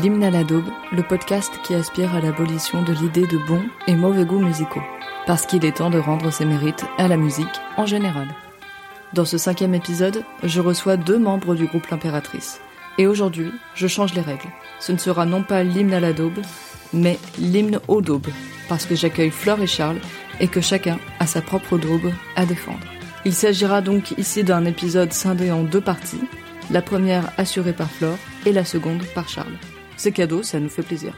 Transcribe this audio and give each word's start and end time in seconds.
L'hymne 0.00 0.22
à 0.22 0.30
la 0.30 0.44
daube, 0.44 0.70
le 0.92 1.02
podcast 1.02 1.52
qui 1.64 1.74
aspire 1.74 2.14
à 2.14 2.20
l'abolition 2.20 2.84
de 2.84 2.92
l'idée 2.92 3.26
de 3.26 3.36
bons 3.48 3.64
et 3.88 3.96
mauvais 3.96 4.24
goûts 4.24 4.38
musicaux. 4.38 4.82
Parce 5.26 5.44
qu'il 5.44 5.64
est 5.64 5.78
temps 5.78 5.90
de 5.90 5.98
rendre 5.98 6.30
ses 6.30 6.44
mérites 6.44 6.84
à 6.98 7.08
la 7.08 7.16
musique 7.16 7.48
en 7.76 7.84
général. 7.84 8.28
Dans 9.12 9.24
ce 9.24 9.38
cinquième 9.38 9.74
épisode, 9.74 10.22
je 10.44 10.60
reçois 10.60 10.96
deux 10.96 11.18
membres 11.18 11.56
du 11.56 11.66
groupe 11.66 11.88
L'Impératrice. 11.88 12.60
Et 12.96 13.08
aujourd'hui, 13.08 13.50
je 13.74 13.88
change 13.88 14.14
les 14.14 14.20
règles. 14.20 14.48
Ce 14.78 14.92
ne 14.92 14.98
sera 14.98 15.26
non 15.26 15.42
pas 15.42 15.64
l'hymne 15.64 15.94
à 15.94 15.98
la 15.98 16.12
daube, 16.12 16.42
mais 16.92 17.18
l'hymne 17.36 17.80
aux 17.88 18.00
daubes. 18.00 18.30
Parce 18.68 18.86
que 18.86 18.94
j'accueille 18.94 19.32
Flore 19.32 19.62
et 19.62 19.66
Charles 19.66 19.98
et 20.38 20.46
que 20.46 20.60
chacun 20.60 21.00
a 21.18 21.26
sa 21.26 21.42
propre 21.42 21.76
daube 21.76 22.12
à 22.36 22.46
défendre. 22.46 22.86
Il 23.24 23.34
s'agira 23.34 23.80
donc 23.80 24.12
ici 24.12 24.44
d'un 24.44 24.64
épisode 24.64 25.12
scindé 25.12 25.50
en 25.50 25.64
deux 25.64 25.80
parties. 25.80 26.22
La 26.70 26.82
première 26.82 27.32
assurée 27.36 27.72
par 27.72 27.90
Flore 27.90 28.18
et 28.46 28.52
la 28.52 28.64
seconde 28.64 29.02
par 29.12 29.28
Charles. 29.28 29.58
C'est 29.98 30.12
cadeau, 30.12 30.44
ça 30.44 30.60
nous 30.60 30.68
fait 30.68 30.82
plaisir. 30.82 31.12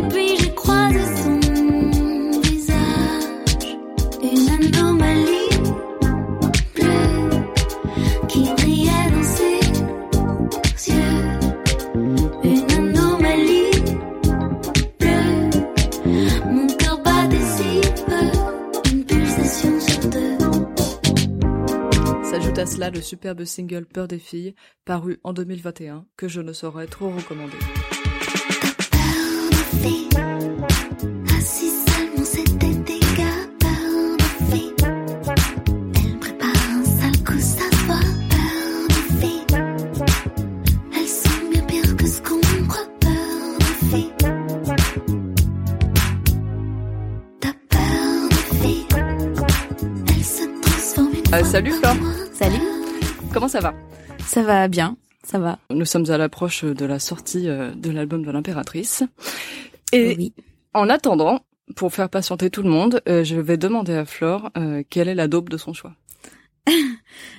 S'ajoute 22.67 22.82
à 22.82 22.89
cela 22.89 22.89
le 22.89 23.02
superbe 23.02 23.45
single 23.45 23.86
Peur 23.86 24.08
des 24.10 24.20
filles, 24.20 24.54
paru 24.83 25.20
en 25.23 25.32
2021, 25.32 26.05
que 26.17 26.28
je 26.28 26.42
ne 26.42 26.52
saurais 26.52 26.88
trop 26.88 27.10
recommander. 27.10 27.58
Euh, 51.34 51.44
salut 51.44 51.72
Flore. 51.73 52.27
Salut, 52.37 52.61
comment 53.33 53.48
ça 53.48 53.61
va? 53.61 53.73
Ça 54.20 54.43
va 54.43 54.67
bien, 54.67 54.95
ça 55.23 55.39
va. 55.39 55.58
Nous 55.71 55.86
sommes 55.86 56.11
à 56.11 56.20
l'approche 56.20 56.64
de 56.64 56.86
la 56.86 56.99
sortie 56.99 57.49
euh, 57.49 57.71
de 57.73 57.89
l'album 57.89 58.23
de 58.23 58.30
l'impératrice. 58.30 59.02
Et 59.92 60.15
oui. 60.15 60.33
en 60.75 60.87
attendant, 60.87 61.39
pour 61.75 61.92
faire 61.92 62.09
patienter 62.11 62.52
tout 62.52 62.61
le 62.61 62.70
monde, 62.70 63.02
euh, 63.09 63.23
je 63.23 63.37
vais 63.37 63.58
demander 63.58 63.95
à 63.95 64.05
Flore 64.05 64.52
euh, 64.55 64.83
quelle 64.87 65.08
est 65.08 65.15
la 65.15 65.27
dope 65.27 65.49
de 65.49 65.58
son 65.58 65.73
choix? 65.73 65.95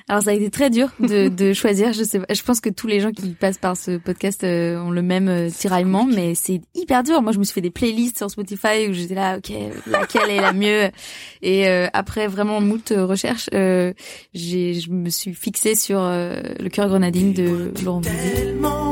Alors 0.08 0.22
ça 0.22 0.30
a 0.30 0.32
été 0.32 0.50
très 0.50 0.70
dur 0.70 0.88
de, 1.00 1.28
de 1.28 1.52
choisir. 1.54 1.92
Je 1.92 2.02
sais, 2.04 2.20
pas, 2.20 2.32
je 2.32 2.42
pense 2.42 2.60
que 2.60 2.70
tous 2.70 2.86
les 2.86 3.00
gens 3.00 3.10
qui 3.12 3.30
passent 3.30 3.58
par 3.58 3.76
ce 3.76 3.98
podcast 3.98 4.44
euh, 4.44 4.78
ont 4.80 4.90
le 4.90 5.02
même 5.02 5.28
euh, 5.28 5.50
tiraillement, 5.50 6.04
mais 6.04 6.34
c'est 6.34 6.60
hyper 6.74 7.02
dur. 7.02 7.22
Moi, 7.22 7.32
je 7.32 7.38
me 7.38 7.44
suis 7.44 7.54
fait 7.54 7.60
des 7.60 7.70
playlists 7.70 8.18
sur 8.18 8.30
Spotify 8.30 8.88
où 8.88 8.92
j'étais 8.92 9.14
là, 9.14 9.38
ok, 9.38 9.52
laquelle 9.86 10.30
est 10.30 10.40
la 10.40 10.52
mieux? 10.52 10.90
Et 11.42 11.68
euh, 11.68 11.86
après 11.92 12.26
vraiment 12.26 12.60
moult 12.60 12.92
recherches, 12.96 13.48
euh, 13.54 13.92
j'ai, 14.34 14.74
je 14.74 14.90
me 14.90 15.10
suis 15.10 15.34
fixée 15.34 15.74
sur 15.74 16.00
euh, 16.00 16.40
le 16.58 16.68
cœur 16.68 16.88
grenadine 16.88 17.32
de 17.32 17.72
Laurent 17.84 18.00
Voulzy. 18.00 18.87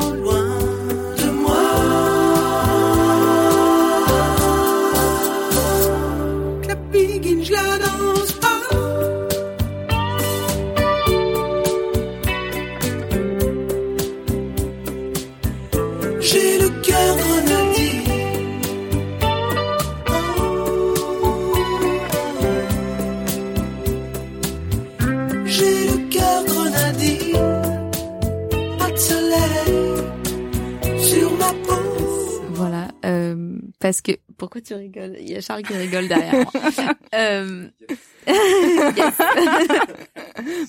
Pourquoi 34.36 34.60
tu 34.60 34.74
rigoles? 34.74 35.16
Il 35.20 35.30
y 35.30 35.36
a 35.36 35.40
Charles 35.40 35.62
qui 35.62 35.72
rigole 35.74 36.08
derrière 36.08 36.34
moi. 36.34 36.52
euh... 37.14 37.68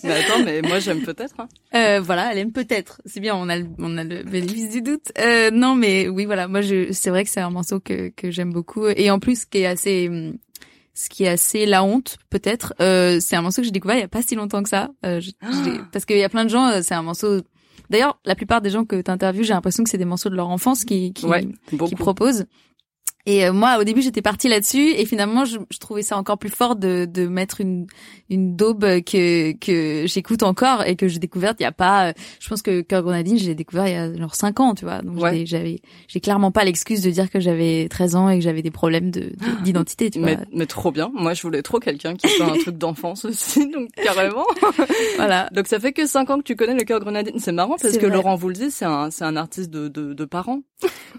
Mais 0.03 0.11
attends, 0.13 0.43
mais 0.43 0.61
moi 0.61 0.79
j'aime 0.79 1.01
peut-être. 1.01 1.35
Hein. 1.39 1.47
Euh, 1.75 1.99
voilà, 2.01 2.31
elle 2.31 2.37
aime 2.39 2.51
peut-être. 2.51 3.01
C'est 3.05 3.19
bien, 3.19 3.35
on 3.35 3.49
a 3.49 3.57
le, 3.57 3.65
on 3.79 3.97
a 3.97 4.03
le 4.03 4.23
bénéfice 4.23 4.69
du 4.69 4.81
doute. 4.81 5.11
Euh, 5.19 5.49
non, 5.51 5.75
mais 5.75 6.07
oui, 6.07 6.25
voilà. 6.25 6.47
Moi, 6.47 6.61
je, 6.61 6.91
c'est 6.91 7.09
vrai 7.09 7.23
que 7.23 7.29
c'est 7.29 7.39
un 7.41 7.49
morceau 7.49 7.79
que 7.79 8.09
que 8.09 8.31
j'aime 8.31 8.51
beaucoup. 8.53 8.85
Et 8.87 9.09
en 9.11 9.19
plus, 9.19 9.41
ce 9.41 9.45
qui 9.47 9.59
est 9.59 9.65
assez, 9.65 10.09
ce 10.93 11.09
qui 11.09 11.23
est 11.23 11.29
assez 11.29 11.65
la 11.65 11.83
honte, 11.83 12.17
peut-être, 12.29 12.73
euh, 12.81 13.19
c'est 13.19 13.35
un 13.35 13.41
morceau 13.41 13.61
que 13.61 13.65
j'ai 13.65 13.71
découvert 13.71 13.97
il 13.97 14.01
y 14.01 14.03
a 14.03 14.07
pas 14.07 14.21
si 14.21 14.35
longtemps 14.35 14.63
que 14.63 14.69
ça. 14.69 14.89
Euh, 15.05 15.19
je- 15.19 15.31
j'ai- 15.63 15.79
parce 15.91 16.05
qu'il 16.05 16.17
y 16.17 16.23
a 16.23 16.29
plein 16.29 16.45
de 16.45 16.49
gens, 16.49 16.67
euh, 16.67 16.81
c'est 16.83 16.95
un 16.95 17.03
morceau. 17.03 17.41
D'ailleurs, 17.89 18.19
la 18.25 18.35
plupart 18.35 18.61
des 18.61 18.69
gens 18.69 18.83
que 18.85 19.01
tu 19.01 19.09
interviews, 19.09 19.43
j'ai 19.43 19.53
l'impression 19.53 19.83
que 19.83 19.89
c'est 19.89 19.97
des 19.97 20.05
morceaux 20.05 20.29
de 20.29 20.35
leur 20.35 20.49
enfance 20.49 20.83
qui 20.83 21.13
qui, 21.13 21.25
Ouais, 21.25 21.47
qui 21.87 21.95
proposent. 21.95 22.45
Et 23.27 23.45
euh, 23.45 23.51
moi, 23.53 23.77
au 23.79 23.83
début, 23.83 24.01
j'étais 24.01 24.21
partie 24.21 24.47
là-dessus, 24.47 24.87
et 24.95 25.05
finalement, 25.05 25.43
je, 25.45 25.57
je 25.69 25.77
trouvais 25.79 26.01
ça 26.01 26.17
encore 26.17 26.37
plus 26.37 26.49
fort 26.49 26.75
de, 26.77 27.05
de 27.05 27.27
mettre 27.27 27.61
une 27.61 27.85
une 28.29 28.55
daube 28.57 28.83
que 29.05 29.53
que 29.53 30.05
j'écoute 30.05 30.43
encore 30.43 30.83
et 30.85 30.95
que 30.97 31.07
j'ai 31.07 31.19
découverte 31.19 31.57
il 31.59 31.63
y 31.63 31.65
a 31.65 31.71
pas. 31.71 32.09
euh, 32.09 32.13
Je 32.41 32.49
pense 32.49 32.61
que 32.61 32.81
Cœur 32.81 33.01
Grenadine, 33.03 33.37
j'ai 33.37 33.53
découvert 33.55 33.87
il 33.87 33.93
y 33.93 33.95
a 33.95 34.13
genre 34.17 34.35
5 34.35 34.59
ans, 34.59 34.73
tu 34.75 34.83
vois. 34.85 35.01
Donc 35.01 35.21
Ouais. 35.21 35.45
j'avais- 35.45 35.79
j'ai 36.09 36.19
clairement 36.19 36.51
pas 36.51 36.63
l'excuse 36.65 37.01
de 37.01 37.09
dire 37.09 37.29
que 37.29 37.39
j'avais 37.39 37.87
13 37.89 38.15
ans 38.15 38.29
et 38.29 38.37
que 38.37 38.43
j'avais 38.43 38.61
des 38.61 38.71
problèmes 38.71 39.11
de 39.11 39.19
de- 39.21 39.33
d'identité, 39.63 40.09
tu 40.09 40.19
vois. 40.19 40.29
Mais, 40.29 40.37
mais 40.53 40.65
trop 40.65 40.91
bien. 40.91 41.09
Moi, 41.13 41.33
je 41.33 41.41
voulais 41.41 41.61
trop 41.61 41.79
quelqu'un 41.79 42.15
qui 42.15 42.27
fait 42.27 42.43
un 42.43 42.57
truc 42.59 42.77
d'enfance 42.77 43.23
aussi, 43.25 43.69
donc 43.71 43.89
carrément. 44.03 44.45
Voilà. 45.17 45.49
Donc 45.53 45.67
ça 45.67 45.79
fait 45.79 45.93
que 45.93 46.05
cinq 46.05 46.29
ans 46.29 46.37
que 46.37 46.43
tu 46.43 46.55
connais 46.55 46.73
le 46.75 46.83
cœur 46.83 46.99
grenadine. 46.99 47.39
C'est 47.39 47.51
marrant 47.51 47.75
parce 47.81 47.97
que 47.97 48.05
vrai. 48.05 48.15
Laurent 48.15 48.35
Voulzy, 48.35 48.71
c'est 48.71 48.85
un, 48.85 49.09
c'est 49.11 49.23
un 49.25 49.35
artiste 49.35 49.69
de, 49.69 49.87
de, 49.87 50.13
de 50.13 50.25
parents. 50.25 50.61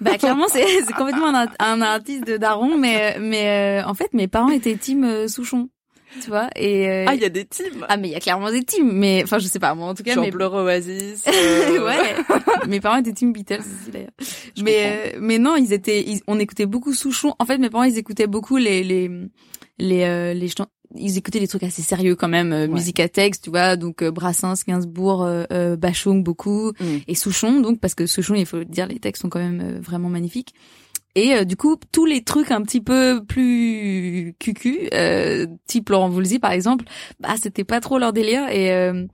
Bah 0.01 0.17
clairement 0.17 0.47
c'est 0.49 0.65
c'est 0.87 0.93
complètement 0.93 1.35
un, 1.35 1.47
un 1.59 1.83
artiste 1.99 2.27
de 2.27 2.37
daron 2.37 2.77
mais 2.79 3.19
mais 3.21 3.81
euh, 3.83 3.87
en 3.89 3.95
fait 3.95 4.13
mes 4.15 4.29
parents 4.29 4.51
étaient 4.51 4.77
team 4.77 5.05
euh, 5.05 5.29
Souchon. 5.29 5.69
tu 6.23 6.29
vois. 6.31 6.49
Et 6.57 6.89
euh, 6.89 7.05
Ah, 7.07 7.15
il 7.15 7.21
y 7.21 7.25
a 7.25 7.29
des 7.29 7.45
teams. 7.45 7.85
ah, 7.89 7.97
mais 7.99 8.09
il 8.09 8.13
y 8.13 8.17
a 8.17 8.21
clairement 8.21 8.51
des 8.51 8.65
teams, 8.65 8.91
mais 8.93 9.21
enfin 9.25 9.39
je 9.39 9.47
sais 9.47 9.59
pas, 9.59 9.75
moi 9.75 9.89
en 9.89 9.95
tout 9.95 10.03
cas, 10.03 10.15
Genre 10.15 10.25
mais 10.25 10.31
Blur 10.31 10.53
Oasis. 10.55 11.25
ouais. 11.27 12.15
mes 12.69 12.81
parents 12.81 12.97
étaient 12.99 13.13
team 13.13 13.33
Beatles 13.33 13.61
aussi 13.61 13.91
d'ailleurs. 13.91 14.11
Mais 14.63 15.15
mais 15.21 15.39
non, 15.39 15.57
ils 15.57 15.73
étaient, 15.73 16.03
ils- 16.03 16.23
on 16.27 16.39
écoutait 16.39 16.67
beaucoup 16.67 16.95
Souchon. 16.95 17.35
En 17.39 17.45
fait, 17.45 17.59
mes 17.59 17.69
parents 17.71 17.85
ils 17.85 17.99
écoutaient 17.99 18.27
beaucoup 18.27 18.57
les 18.57 18.83
les 18.85 19.11
les 19.79 20.03
euh, 20.05 20.33
les 20.35 20.49
ils 20.97 21.19
écoutaient 21.19 21.39
des 21.41 21.47
trucs 21.49 21.63
assez 21.65 21.83
sérieux 21.83 22.17
quand 22.17 22.29
même, 22.29 22.51
euh, 22.55 22.63
Ouais. 22.63 22.69
musique 22.69 22.99
à 22.99 23.11
texte, 23.11 23.45
tu 23.45 23.51
vois, 23.51 23.77
donc 23.77 24.01
euh, 24.01 24.11
Brassens, 24.11 24.55
Gainsbourg, 24.67 25.23
euh, 25.23 25.77
Bachung 25.77 26.25
beaucoup 26.25 26.73
Mm. 26.81 26.85
et 27.07 27.15
Souchon, 27.15 27.61
donc 27.61 27.79
parce 27.79 27.95
que 27.95 28.07
Souchon, 28.07 28.35
il 28.35 28.47
faut 28.47 28.57
le 28.57 28.65
dire, 28.65 28.87
les 28.87 28.99
textes 28.99 29.21
sont 29.21 29.29
quand 29.29 29.39
même 29.39 29.79
vraiment 29.81 30.09
magnifiques. 30.09 30.55
Et 31.15 31.35
euh, 31.35 31.45
du 31.45 31.57
coup, 31.57 31.77
tous 31.93 32.05
les 32.05 32.23
trucs 32.23 32.51
un 32.51 32.63
petit 32.63 32.81
peu 32.81 33.25
plus 33.27 34.35
cucu, 34.39 34.89
euh, 34.95 35.47
type 35.67 35.89
Laurent 35.89 36.09
Voulzy 36.09 36.39
par 36.39 36.53
exemple, 36.53 36.85
bah 37.21 37.35
c'était 37.41 37.65
pas 37.65 37.81
trop 37.81 37.99
leur 37.99 38.13
délire 38.13 38.49
et 38.49 38.73
euh, 38.73 39.07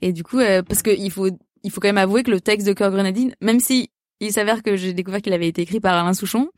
et 0.00 0.12
du 0.12 0.22
coup 0.22 0.38
euh, 0.38 0.62
parce 0.62 0.82
que 0.82 0.90
il 0.90 1.10
faut 1.10 1.28
il 1.64 1.70
faut 1.70 1.80
quand 1.80 1.88
même 1.88 1.98
avouer 1.98 2.22
que 2.22 2.30
le 2.30 2.40
texte 2.40 2.66
de 2.66 2.72
Cœur 2.72 2.90
Grenadine, 2.90 3.34
même 3.40 3.60
si 3.60 3.90
il 4.20 4.32
s'avère 4.32 4.62
que 4.62 4.76
j'ai 4.76 4.92
découvert 4.92 5.22
qu'il 5.22 5.32
avait 5.32 5.48
été 5.48 5.62
écrit 5.62 5.80
par 5.80 5.94
Alain 5.94 6.12
Souchon, 6.12 6.50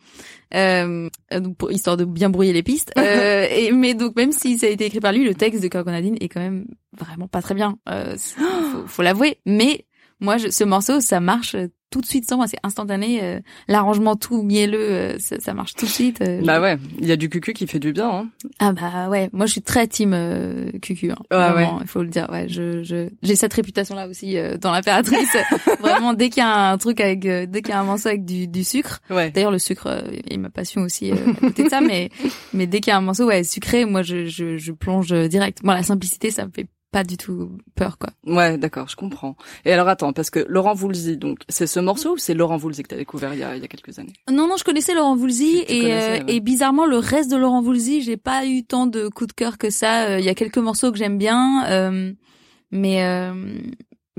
euh, 0.54 1.08
donc 1.30 1.56
pour, 1.56 1.70
histoire 1.70 1.96
de 1.96 2.04
bien 2.04 2.30
brouiller 2.30 2.52
les 2.52 2.62
pistes. 2.62 2.92
Euh, 3.00 3.46
et 3.50 3.72
mais 3.72 3.94
donc 3.94 4.14
même 4.14 4.30
si 4.30 4.58
ça 4.58 4.66
a 4.66 4.68
été 4.68 4.84
écrit 4.84 5.00
par 5.00 5.12
lui, 5.12 5.24
le 5.24 5.34
texte 5.34 5.62
de 5.62 5.68
Cœur 5.68 5.82
Grenadine 5.82 6.16
est 6.20 6.28
quand 6.28 6.40
même 6.40 6.66
vraiment 6.96 7.26
pas 7.28 7.42
très 7.42 7.54
bien. 7.54 7.76
Euh, 7.88 8.16
faut, 8.16 8.86
faut 8.86 9.02
l'avouer. 9.02 9.38
Mais 9.46 9.86
moi, 10.20 10.36
je, 10.36 10.48
ce 10.48 10.64
morceau, 10.64 11.00
ça 11.00 11.18
marche 11.18 11.56
tout 11.90 12.00
de 12.00 12.06
suite 12.06 12.28
sans 12.28 12.36
moi, 12.36 12.46
c'est 12.46 12.58
instantané. 12.62 13.20
euh, 13.22 13.40
L'arrangement 13.68 14.16
tout 14.16 14.42
mielleux, 14.42 14.90
euh, 14.90 15.18
ça, 15.18 15.40
ça 15.40 15.54
marche 15.54 15.74
tout 15.74 15.86
de 15.86 15.90
suite. 15.90 16.20
euh, 16.22 16.40
Bah 16.44 16.60
ouais, 16.60 16.78
il 17.00 17.06
y 17.06 17.12
a 17.12 17.16
du 17.16 17.28
cucu 17.28 17.52
qui 17.52 17.66
fait 17.66 17.78
du 17.80 17.92
bien. 17.92 18.08
Hein. 18.08 18.28
ah 18.60 18.72
bah 18.72 19.08
ouais, 19.08 19.28
moi 19.32 19.46
je 19.46 19.52
suis 19.52 19.62
très 19.62 19.86
team 19.86 20.12
euh, 20.14 20.70
QQ. 20.80 21.10
Hein. 21.10 21.16
Ouais, 21.30 21.50
Vraiment, 21.50 21.78
il 21.80 21.86
faut 21.88 22.02
le 22.02 22.08
dire. 22.08 22.28
Ouais, 22.30 22.48
je 22.48 22.82
je 22.82 23.08
j'ai 23.22 23.36
cette 23.36 23.52
réputation 23.54 23.94
là 23.94 24.06
aussi 24.08 24.38
euh, 24.38 24.56
dans 24.56 24.70
l'impératrice. 24.72 25.36
Vraiment, 25.80 26.14
dès 26.14 26.28
qu'il 26.30 26.42
y 26.42 26.46
a 26.46 26.70
un 26.70 26.78
truc 26.78 27.00
avec, 27.00 27.26
euh, 27.26 27.46
dès 27.46 27.60
qu'il 27.62 27.70
y 27.70 27.74
a 27.74 27.80
un 27.80 27.84
morceau 27.84 28.08
avec 28.08 28.24
du, 28.24 28.46
du 28.46 28.64
sucre. 28.64 29.00
Ouais. 29.10 29.30
D'ailleurs, 29.30 29.50
le 29.50 29.58
sucre 29.58 30.04
est 30.28 30.36
ma 30.36 30.50
passion 30.50 30.82
aussi 30.82 31.10
euh, 31.10 31.14
à 31.32 31.40
côté 31.40 31.64
de 31.64 31.68
ça, 31.68 31.80
mais 31.80 32.10
mais 32.54 32.66
dès 32.66 32.80
qu'il 32.80 32.90
y 32.90 32.94
a 32.94 32.98
un 32.98 33.02
morceau 33.02 33.26
ouais 33.26 33.42
sucré, 33.44 33.84
moi 33.84 34.02
je 34.02 34.26
je 34.26 34.56
je 34.58 34.72
plonge 34.72 35.12
direct. 35.28 35.62
Moi 35.64 35.74
la 35.74 35.82
simplicité, 35.82 36.30
ça 36.30 36.46
me 36.46 36.50
fait 36.54 36.66
pas 36.90 37.04
du 37.04 37.16
tout 37.16 37.50
peur 37.74 37.98
quoi. 37.98 38.10
Ouais, 38.26 38.58
d'accord, 38.58 38.88
je 38.88 38.96
comprends. 38.96 39.36
Et 39.64 39.72
alors 39.72 39.88
attends, 39.88 40.12
parce 40.12 40.30
que 40.30 40.44
Laurent 40.48 40.74
Voulzy, 40.74 41.16
donc 41.16 41.40
c'est 41.48 41.66
ce 41.66 41.80
morceau 41.80 42.14
ou 42.14 42.18
c'est 42.18 42.34
Laurent 42.34 42.56
Voulzy 42.56 42.82
que 42.82 42.88
t'as 42.88 42.96
découvert 42.96 43.32
il 43.34 43.40
y 43.40 43.42
a, 43.44 43.56
il 43.56 43.62
y 43.62 43.64
a 43.64 43.68
quelques 43.68 43.98
années? 43.98 44.12
Non, 44.30 44.48
non, 44.48 44.56
je 44.56 44.64
connaissais 44.64 44.94
Laurent 44.94 45.16
Voulzy 45.16 45.64
et, 45.68 45.92
euh, 45.92 46.18
ouais. 46.18 46.24
et 46.28 46.40
bizarrement 46.40 46.86
le 46.86 46.98
reste 46.98 47.30
de 47.30 47.36
Laurent 47.36 47.62
Voulzy, 47.62 48.02
j'ai 48.02 48.16
pas 48.16 48.46
eu 48.46 48.64
tant 48.64 48.86
de 48.86 49.08
coups 49.08 49.28
de 49.28 49.32
cœur 49.34 49.58
que 49.58 49.70
ça. 49.70 50.08
Euh, 50.08 50.18
Il 50.18 50.24
y 50.24 50.28
a 50.28 50.34
quelques 50.34 50.58
morceaux 50.58 50.90
que 50.92 50.98
j'aime 50.98 51.18
bien, 51.18 51.64
euh, 51.66 52.12
mais 52.70 53.04
euh, 53.04 53.32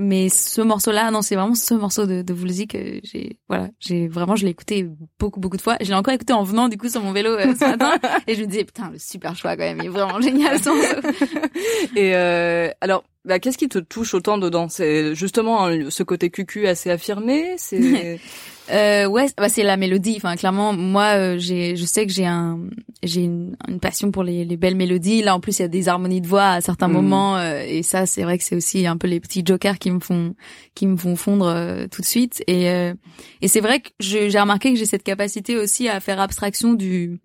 mais 0.02 0.28
ce 0.28 0.60
morceau-là, 0.60 1.10
non, 1.10 1.22
c'est 1.22 1.36
vraiment 1.36 1.54
ce 1.54 1.74
morceau 1.74 2.06
de, 2.06 2.22
de 2.22 2.32
Woolsey 2.32 2.66
que 2.66 3.00
j'ai, 3.04 3.38
voilà, 3.48 3.68
j'ai 3.78 4.08
vraiment, 4.08 4.34
je 4.34 4.44
l'ai 4.44 4.50
écouté 4.50 4.88
beaucoup 5.18 5.38
beaucoup 5.38 5.56
de 5.56 5.62
fois. 5.62 5.76
Je 5.80 5.86
l'ai 5.86 5.94
encore 5.94 6.12
écouté 6.12 6.32
en 6.32 6.42
venant 6.42 6.68
du 6.68 6.76
coup 6.76 6.88
sur 6.88 7.02
mon 7.02 7.12
vélo 7.12 7.30
euh, 7.30 7.54
ce 7.54 7.64
matin 7.64 7.92
et 8.26 8.34
je 8.34 8.40
me 8.42 8.46
disais 8.46 8.64
putain, 8.64 8.90
le 8.90 8.98
super 8.98 9.36
choix 9.36 9.56
quand 9.56 9.62
même, 9.62 9.78
il 9.78 9.86
est 9.86 9.88
vraiment 9.88 10.20
génial 10.20 10.58
morceau. 10.58 10.74
Et 11.96 12.16
euh, 12.16 12.68
alors, 12.80 13.04
bah, 13.24 13.38
qu'est-ce 13.38 13.58
qui 13.58 13.68
te 13.68 13.78
touche 13.78 14.14
autant 14.14 14.38
dedans? 14.38 14.68
C'est 14.68 15.14
justement 15.14 15.66
hein, 15.66 15.88
ce 15.88 16.02
côté 16.02 16.30
cucu 16.30 16.66
assez 16.66 16.90
affirmé? 16.90 17.54
C'est 17.56 18.20
Euh, 18.72 19.06
ouais, 19.06 19.26
bah 19.36 19.48
c'est 19.48 19.62
la 19.62 19.76
mélodie. 19.76 20.14
Enfin, 20.16 20.34
clairement, 20.36 20.72
moi, 20.72 21.16
euh, 21.16 21.38
j'ai, 21.38 21.76
je 21.76 21.84
sais 21.84 22.06
que 22.06 22.12
j'ai 22.12 22.26
un, 22.26 22.58
j'ai 23.02 23.22
une, 23.22 23.56
une 23.68 23.80
passion 23.80 24.10
pour 24.10 24.22
les, 24.22 24.44
les 24.44 24.56
belles 24.56 24.76
mélodies. 24.76 25.22
Là, 25.22 25.34
en 25.34 25.40
plus, 25.40 25.58
il 25.58 25.62
y 25.62 25.64
a 25.64 25.68
des 25.68 25.88
harmonies 25.88 26.20
de 26.20 26.26
voix 26.26 26.48
à 26.48 26.60
certains 26.60 26.88
Mm. 26.88 26.92
moments, 26.92 27.36
euh, 27.36 27.62
et 27.66 27.82
ça, 27.82 28.06
c'est 28.06 28.22
vrai 28.22 28.38
que 28.38 28.44
c'est 28.44 28.56
aussi 28.56 28.86
un 28.86 28.96
peu 28.96 29.06
les 29.08 29.20
petits 29.20 29.42
jokers 29.44 29.78
qui 29.78 29.90
me 29.90 30.00
font, 30.00 30.34
qui 30.74 30.86
me 30.86 30.96
font 30.96 31.16
fondre 31.16 31.46
euh, 31.46 31.86
tout 31.86 32.00
de 32.02 32.06
suite. 32.06 32.42
Et, 32.46 32.70
euh, 32.70 32.94
et 33.40 33.48
c'est 33.48 33.60
vrai 33.60 33.80
que 33.80 33.90
j'ai 34.00 34.28
remarqué 34.38 34.72
que 34.72 34.78
j'ai 34.78 34.86
cette 34.86 35.02
capacité 35.04 35.56
aussi 35.56 35.88
à 35.88 36.00
faire 36.00 36.20
abstraction 36.20 36.74
du, 36.74 37.20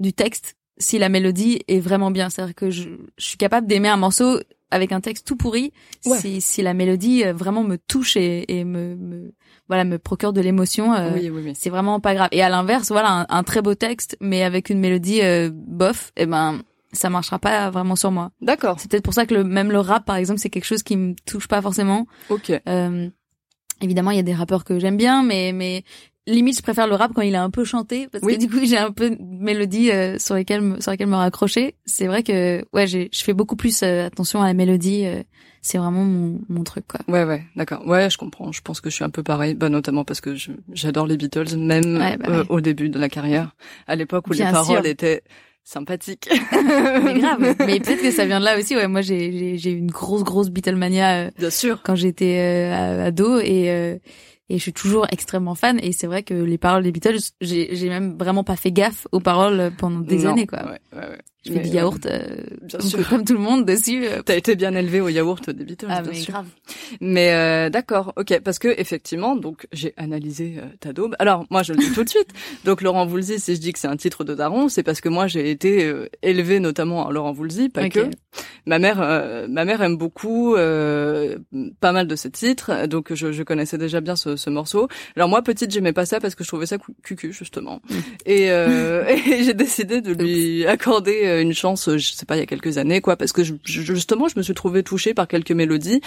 du 0.00 0.12
texte 0.12 0.56
si 0.78 0.98
la 0.98 1.08
mélodie 1.08 1.62
est 1.68 1.80
vraiment 1.80 2.10
bien. 2.10 2.28
C'est-à-dire 2.30 2.54
que 2.54 2.70
je, 2.70 2.90
je 3.16 3.24
suis 3.24 3.38
capable 3.38 3.66
d'aimer 3.66 3.88
un 3.88 3.96
morceau 3.96 4.40
avec 4.70 4.92
un 4.92 5.00
texte 5.00 5.26
tout 5.26 5.36
pourri 5.36 5.72
Ouais. 6.06 6.18
si, 6.18 6.40
si 6.40 6.62
la 6.62 6.74
mélodie 6.74 7.24
euh, 7.24 7.32
vraiment 7.32 7.62
me 7.62 7.76
touche 7.76 8.16
et, 8.16 8.44
et 8.58 8.64
me, 8.64 8.96
me 8.96 9.32
voilà 9.68 9.84
me 9.84 9.98
procure 9.98 10.32
de 10.32 10.40
l'émotion. 10.40 10.94
euh, 10.94 11.12
oui, 11.14 11.30
oui, 11.30 11.42
oui. 11.46 11.52
c'est 11.56 11.70
vraiment 11.70 11.98
pas 12.00 12.14
grave. 12.14 12.28
Et 12.32 12.42
à 12.42 12.48
l'inverse, 12.48 12.88
voilà, 12.90 13.10
un, 13.10 13.26
un 13.28 13.42
très 13.42 13.62
beau 13.62 13.74
texte, 13.74 14.16
mais 14.20 14.42
avec 14.42 14.70
une 14.70 14.78
mélodie 14.80 15.20
euh, 15.22 15.50
bof, 15.52 16.12
eh 16.16 16.26
ben, 16.26 16.60
ça 16.92 17.10
marchera 17.10 17.38
pas 17.38 17.70
vraiment 17.70 17.96
sur 17.96 18.10
moi. 18.12 18.30
D'accord. 18.40 18.78
C'est 18.80 18.90
peut-être 18.90 19.02
pour 19.04 19.14
ça 19.14 19.26
que 19.26 19.34
le, 19.34 19.44
même 19.44 19.70
le 19.72 19.80
rap, 19.80 20.04
par 20.04 20.16
exemple, 20.16 20.40
c'est 20.40 20.50
quelque 20.50 20.64
chose 20.64 20.82
qui 20.82 20.96
me 20.96 21.14
touche 21.26 21.48
pas 21.48 21.60
forcément. 21.60 22.06
Ok. 22.30 22.52
Euh, 22.68 23.08
évidemment, 23.80 24.10
il 24.12 24.16
y 24.16 24.20
a 24.20 24.24
des 24.24 24.34
rappeurs 24.34 24.64
que 24.64 24.78
j'aime 24.78 24.96
bien, 24.96 25.22
mais 25.22 25.52
mais 25.52 25.82
limite, 26.26 26.56
je 26.56 26.62
préfère 26.62 26.86
le 26.86 26.94
rap 26.94 27.12
quand 27.14 27.22
il 27.22 27.34
est 27.34 27.38
un 27.38 27.50
peu 27.50 27.64
chanté, 27.64 28.08
parce 28.10 28.24
Oui. 28.24 28.34
que 28.34 28.40
du 28.40 28.48
coup, 28.48 28.64
j'ai 28.64 28.78
un 28.78 28.90
peu 28.90 29.10
de 29.10 29.16
mélodie 29.20 29.90
euh, 29.90 30.18
sur 30.18 30.34
lesquelles 30.34 30.76
sur 30.80 30.90
lesquelles 30.90 31.06
me 31.08 31.14
raccrocher. 31.16 31.74
C'est 31.84 32.06
vrai 32.06 32.22
que 32.22 32.64
ouais, 32.72 32.86
j'ai, 32.86 33.08
je 33.12 33.22
fais 33.24 33.32
beaucoup 33.34 33.56
plus 33.56 33.82
euh, 33.82 34.06
attention 34.06 34.42
à 34.42 34.46
la 34.46 34.54
mélodie. 34.54 35.04
euh, 35.06 35.22
c'est 35.62 35.78
vraiment 35.78 36.04
mon, 36.04 36.38
mon 36.48 36.62
truc, 36.62 36.84
quoi. 36.86 37.00
Ouais, 37.08 37.24
ouais, 37.24 37.42
d'accord. 37.56 37.84
Ouais, 37.88 38.08
je 38.08 38.16
comprends. 38.18 38.52
Je 38.52 38.60
pense 38.60 38.80
que 38.80 38.88
je 38.88 38.94
suis 38.94 39.02
un 39.04 39.10
peu 39.10 39.24
pareil, 39.24 39.54
bah, 39.54 39.68
notamment 39.68 40.04
parce 40.04 40.20
que 40.20 40.36
j'adore 40.72 41.08
les 41.08 41.16
Beatles, 41.16 41.56
même 41.56 41.96
Ouais, 41.96 42.16
bah 42.16 42.26
euh, 42.28 42.40
ouais. 42.42 42.46
au 42.50 42.60
début 42.60 42.88
de 42.88 42.98
la 43.00 43.08
carrière, 43.08 43.50
à 43.88 43.96
l'époque 43.96 44.28
où 44.28 44.30
Bien 44.30 44.46
les 44.46 44.52
paroles 44.52 44.82
sûr. 44.82 44.86
étaient 44.86 45.22
sympathiques. 45.64 46.28
mais 47.04 47.18
grave. 47.18 47.56
Mais 47.66 47.80
peut-être 47.80 48.00
que 48.02 48.12
ça 48.12 48.24
vient 48.26 48.38
de 48.38 48.44
là 48.44 48.56
aussi. 48.56 48.76
Ouais, 48.76 48.86
moi, 48.86 49.00
j'ai, 49.00 49.32
j'ai, 49.32 49.58
j'ai 49.58 49.72
eu 49.72 49.78
une 49.78 49.90
grosse, 49.90 50.22
grosse 50.22 50.50
Beatlemania. 50.50 51.24
euh, 51.26 51.30
Bien 51.36 51.50
sûr. 51.50 51.80
quand 51.82 51.96
j'étais 51.96 52.38
euh, 52.38 53.06
ado 53.06 53.40
et 53.40 53.68
euh, 53.70 53.96
et 54.48 54.58
je 54.58 54.62
suis 54.62 54.72
toujours 54.72 55.06
extrêmement 55.10 55.54
fan 55.54 55.78
et 55.82 55.92
c'est 55.92 56.06
vrai 56.06 56.22
que 56.22 56.34
les 56.34 56.58
paroles 56.58 56.82
des 56.84 56.92
Beatles 56.92 57.18
j'ai 57.40 57.88
même 57.88 58.16
vraiment 58.18 58.44
pas 58.44 58.56
fait 58.56 58.72
gaffe 58.72 59.06
aux 59.12 59.20
paroles 59.20 59.72
pendant 59.78 60.00
des 60.00 60.18
Non. 60.24 60.30
années 60.30 60.46
quoi 60.46 60.62
Ouais, 60.64 60.80
ouais, 60.94 61.08
ouais. 61.10 61.18
Je 61.46 61.52
fais 61.52 61.58
Mais, 61.58 61.64
du 61.68 61.76
yaourt 61.76 62.06
euh, 62.06 62.26
bien 62.62 62.80
sûr. 62.80 63.08
comme 63.08 63.24
tout 63.24 63.34
le 63.34 63.38
monde 63.40 63.64
dessus 63.64 64.04
euh. 64.06 64.22
T'as 64.24 64.36
été 64.36 64.56
bien 64.56 64.74
élevé 64.74 65.00
au 65.00 65.08
yaourt 65.08 65.48
des 65.50 65.64
Beatles, 65.64 65.86
ah 65.88 66.02
bien 66.02 66.10
mais 66.12 66.18
sûr. 66.18 66.32
grave 66.32 66.46
Mais 67.00 67.32
euh, 67.32 67.70
d'accord, 67.70 68.12
ok, 68.16 68.40
parce 68.44 68.58
que 68.58 68.68
effectivement, 68.78 69.36
donc 69.36 69.66
j'ai 69.72 69.94
analysé 69.96 70.56
euh, 70.58 70.62
ta 70.80 70.92
daube. 70.92 71.14
Alors 71.18 71.46
moi, 71.50 71.62
je 71.62 71.72
le 71.72 71.78
dis 71.78 71.92
tout 71.92 72.04
de 72.04 72.08
suite. 72.08 72.28
Donc 72.64 72.82
Laurent 72.82 73.06
Voulzy, 73.06 73.38
si 73.38 73.54
je 73.54 73.60
dis 73.60 73.72
que 73.72 73.78
c'est 73.78 73.88
un 73.88 73.96
titre 73.96 74.24
de 74.24 74.34
daron, 74.34 74.68
c'est 74.68 74.82
parce 74.82 75.00
que 75.00 75.08
moi 75.08 75.26
j'ai 75.26 75.50
été 75.50 75.84
euh, 75.84 76.08
élevé 76.22 76.58
notamment 76.60 77.06
à 77.08 77.12
Laurent 77.12 77.32
Voulzy, 77.32 77.68
pas 77.68 77.88
que. 77.88 78.10
Ma 78.66 78.78
mère, 78.80 79.00
euh, 79.00 79.46
ma 79.48 79.64
mère 79.64 79.80
aime 79.82 79.96
beaucoup 79.96 80.56
euh, 80.56 81.38
pas 81.80 81.92
mal 81.92 82.06
de 82.08 82.16
ses 82.16 82.30
titres, 82.30 82.86
donc 82.86 83.14
je, 83.14 83.30
je 83.32 83.42
connaissais 83.44 83.78
déjà 83.78 84.00
bien 84.00 84.16
ce, 84.16 84.34
ce 84.36 84.50
morceau. 84.50 84.88
Alors 85.14 85.28
moi, 85.28 85.40
petite, 85.42 85.70
j'aimais 85.70 85.92
pas 85.92 86.04
ça 86.04 86.18
parce 86.20 86.34
que 86.34 86.42
je 86.42 86.48
trouvais 86.48 86.66
ça 86.66 86.76
cucu 87.02 87.32
justement, 87.32 87.80
Mm. 87.88 87.94
et, 88.26 88.50
euh, 88.50 89.04
et 89.30 89.44
j'ai 89.44 89.54
décidé 89.54 90.00
de 90.00 90.12
lui 90.12 90.66
accorder 90.66 91.20
euh, 91.24 91.35
une 91.40 91.52
chance, 91.52 91.90
je 91.96 92.12
sais 92.12 92.26
pas, 92.26 92.36
il 92.36 92.40
y 92.40 92.42
a 92.42 92.46
quelques 92.46 92.78
années, 92.78 93.00
quoi, 93.00 93.16
parce 93.16 93.32
que 93.32 93.42
justement, 93.64 94.28
je 94.28 94.34
me 94.36 94.42
suis 94.42 94.54
trouvée 94.54 94.82
touchée 94.82 95.14
par 95.14 95.28
quelques 95.28 95.52
mélodies 95.52 96.00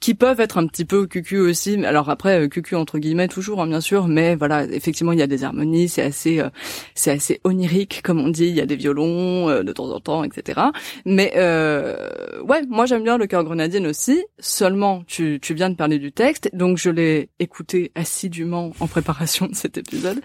qui 0.00 0.14
peuvent 0.14 0.40
être 0.40 0.58
un 0.58 0.66
petit 0.66 0.84
peu 0.84 1.06
cucu 1.06 1.38
aussi. 1.38 1.78
Mais 1.78 1.86
Alors 1.86 2.10
après, 2.10 2.40
euh, 2.42 2.48
cucu 2.48 2.74
entre 2.74 2.98
guillemets 2.98 3.28
toujours, 3.28 3.60
hein, 3.60 3.66
bien 3.66 3.80
sûr, 3.80 4.08
mais 4.08 4.36
voilà, 4.36 4.64
effectivement, 4.64 5.12
il 5.12 5.18
y 5.18 5.22
a 5.22 5.26
des 5.26 5.44
harmonies, 5.44 5.88
c'est 5.88 6.02
assez, 6.02 6.40
euh, 6.40 6.48
c'est 6.94 7.10
assez 7.10 7.40
onirique, 7.44 8.02
comme 8.02 8.20
on 8.20 8.28
dit. 8.28 8.46
Il 8.46 8.54
y 8.54 8.60
a 8.60 8.66
des 8.66 8.76
violons 8.76 9.48
euh, 9.48 9.62
de 9.62 9.72
temps 9.72 9.90
en 9.90 10.00
temps, 10.00 10.24
etc. 10.24 10.60
Mais 11.04 11.32
euh, 11.36 12.40
ouais, 12.42 12.62
moi 12.68 12.86
j'aime 12.86 13.02
bien 13.02 13.18
le 13.18 13.26
cœur 13.26 13.44
grenadine 13.44 13.86
aussi. 13.86 14.24
Seulement, 14.38 15.02
tu, 15.06 15.38
tu 15.40 15.54
viens 15.54 15.70
de 15.70 15.76
parler 15.76 15.98
du 15.98 16.12
texte, 16.12 16.50
donc 16.52 16.78
je 16.78 16.90
l'ai 16.90 17.30
écouté 17.38 17.92
assidûment 17.94 18.72
en 18.80 18.86
préparation 18.86 19.46
de 19.46 19.54
cet 19.54 19.78
épisode. 19.78 20.20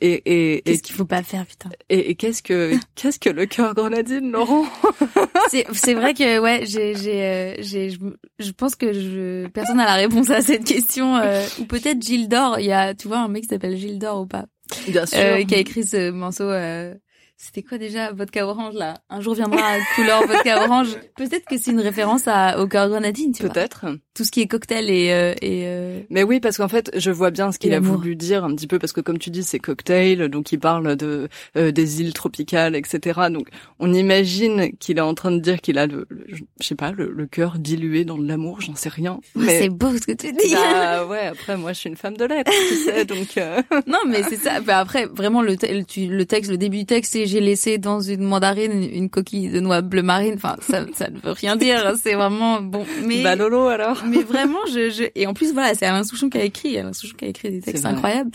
Et 0.00 0.22
et 0.26 0.56
et, 0.58 0.62
qu'est-ce 0.62 0.82
qu'il 0.82 0.94
faut 0.94 1.04
pas 1.04 1.22
faire 1.22 1.46
putain 1.46 1.70
et, 1.90 2.10
et 2.10 2.14
qu'est-ce 2.14 2.42
que 2.42 2.72
qu'est-ce 2.94 3.18
que 3.18 3.30
le 3.30 3.46
cœur 3.46 3.74
grenadine, 3.74 4.30
Laurent? 4.30 4.64
C'est 5.50 5.66
c'est 5.72 5.94
vrai 5.94 6.14
que 6.14 6.38
ouais 6.40 6.64
j'ai 6.66 6.94
j'ai 6.96 7.22
euh, 7.22 7.54
j'ai 7.58 7.90
je, 7.90 7.98
je 8.38 8.50
pense 8.50 8.74
que 8.74 8.92
je 8.92 9.15
personne 9.52 9.76
n'a 9.78 9.84
la 9.84 9.94
réponse 9.94 10.30
à 10.30 10.40
cette 10.42 10.64
question 10.64 11.16
euh, 11.16 11.42
ou 11.60 11.64
peut-être 11.64 12.02
Gilles 12.02 12.28
Dor 12.28 12.58
il 12.58 12.66
y 12.66 12.72
a 12.72 12.94
tu 12.94 13.08
vois 13.08 13.18
un 13.18 13.28
mec 13.28 13.42
qui 13.44 13.48
s'appelle 13.48 13.76
Gilles 13.76 13.98
Dor 13.98 14.20
ou 14.22 14.26
pas 14.26 14.46
Bien 14.88 15.06
sûr. 15.06 15.18
euh, 15.20 15.44
qui 15.44 15.54
a 15.54 15.58
écrit 15.58 15.84
ce 15.84 16.10
morceau. 16.10 16.44
Euh, 16.50 16.94
c'était 17.38 17.62
quoi 17.62 17.76
déjà 17.78 18.12
Vodka 18.12 18.46
orange 18.46 18.74
là? 18.74 18.98
Un 19.10 19.20
jour 19.20 19.34
viendra 19.34 19.60
couleur 19.94 20.26
vodka 20.26 20.64
orange. 20.64 20.96
Peut-être 21.16 21.44
que 21.44 21.58
c'est 21.58 21.70
une 21.70 21.80
référence 21.80 22.22
à, 22.26 22.58
au 22.60 22.66
cœur 22.66 22.88
grenadine, 22.88 23.32
tu 23.32 23.42
vois. 23.42 23.52
Peut-être. 23.52 23.84
Tout 24.14 24.24
ce 24.24 24.30
qui 24.30 24.40
est 24.40 24.46
cocktail 24.46 24.88
et 24.88 25.12
euh, 25.12 25.32
et 25.42 25.64
euh, 25.66 26.00
Mais 26.08 26.22
oui, 26.22 26.40
parce 26.40 26.56
qu'en 26.56 26.68
fait, 26.68 26.90
je 26.96 27.10
vois 27.10 27.30
bien 27.30 27.52
ce 27.52 27.58
qu'il 27.58 27.74
a 27.74 27.80
voulu 27.80 28.16
dire 28.16 28.44
un 28.44 28.54
petit 28.54 28.66
peu, 28.66 28.78
parce 28.78 28.92
que 28.94 29.02
comme 29.02 29.18
tu 29.18 29.28
dis, 29.30 29.42
c'est 29.42 29.58
cocktail, 29.58 30.28
donc 30.28 30.52
il 30.52 30.58
parle 30.58 30.96
de 30.96 31.28
euh, 31.58 31.70
des 31.72 32.00
îles 32.00 32.14
tropicales, 32.14 32.74
etc. 32.74 33.20
Donc 33.30 33.48
on 33.78 33.92
imagine 33.92 34.70
qu'il 34.78 34.96
est 34.96 35.02
en 35.02 35.12
train 35.14 35.30
de 35.32 35.38
dire 35.40 35.60
qu'il 35.60 35.76
a 35.78 35.86
le, 35.86 36.06
le- 36.08 36.26
je 36.30 36.66
sais 36.66 36.74
pas, 36.74 36.92
le, 36.92 37.10
le 37.12 37.26
cœur 37.26 37.58
dilué 37.58 38.04
dans 38.06 38.16
de 38.16 38.26
l'amour, 38.26 38.62
j'en 38.62 38.74
sais 38.74 38.88
rien. 38.88 39.20
ouais, 39.34 39.58
c'est 39.60 39.68
beau 39.68 39.94
ce 39.94 40.06
que 40.06 40.12
tu 40.12 40.32
dis. 40.32 40.54
bah 40.54 41.06
ouais, 41.10 41.26
après 41.26 41.58
moi 41.58 41.74
je 41.74 41.80
suis 41.80 41.90
une 41.90 41.96
femme 41.96 42.16
de 42.16 42.24
lettres, 42.24 42.50
tu 42.70 42.76
sais, 42.76 43.04
donc 43.04 43.36
euh, 43.36 43.60
non 43.86 43.98
mais 44.08 44.22
c'est 44.22 44.36
ça. 44.36 44.60
Bah, 44.60 44.78
après 44.78 45.04
vraiment 45.06 45.42
le, 45.42 45.56
te- 45.58 45.66
le 46.06 46.24
texte, 46.24 46.50
le 46.50 46.56
début 46.56 46.78
du 46.78 46.86
texte, 46.86 47.12
c'est 47.12 47.25
j'ai 47.26 47.40
laissé 47.40 47.78
dans 47.78 48.00
une 48.00 48.22
mandarine 48.22 48.72
une, 48.82 49.10
coquille 49.10 49.48
de 49.48 49.60
noix 49.60 49.80
bleu 49.82 50.02
marine. 50.02 50.34
Enfin, 50.36 50.56
ça 50.60 50.84
ça 50.94 51.08
ne 51.10 51.18
veut 51.18 51.32
rien 51.32 51.56
dire. 51.56 51.94
C'est 52.02 52.14
vraiment 52.14 52.60
bon. 52.60 52.84
Mais 53.04 53.22
Bah 53.22 53.36
Lolo 53.36 53.66
alors. 53.68 54.02
mais 54.06 54.22
vraiment, 54.22 54.58
je, 54.72 54.90
je 54.90 55.04
et 55.14 55.26
en 55.26 55.34
plus 55.34 55.52
voilà, 55.52 55.74
c'est 55.74 55.86
Alain 55.86 56.04
Souchon 56.04 56.28
qui 56.30 56.38
a 56.38 56.44
écrit, 56.44 56.76
Alain 56.78 56.92
Souchon 56.92 57.16
qui 57.18 57.24
a 57.24 57.28
écrit 57.28 57.50
des 57.50 57.60
textes 57.60 57.84
incroyables. 57.94 58.30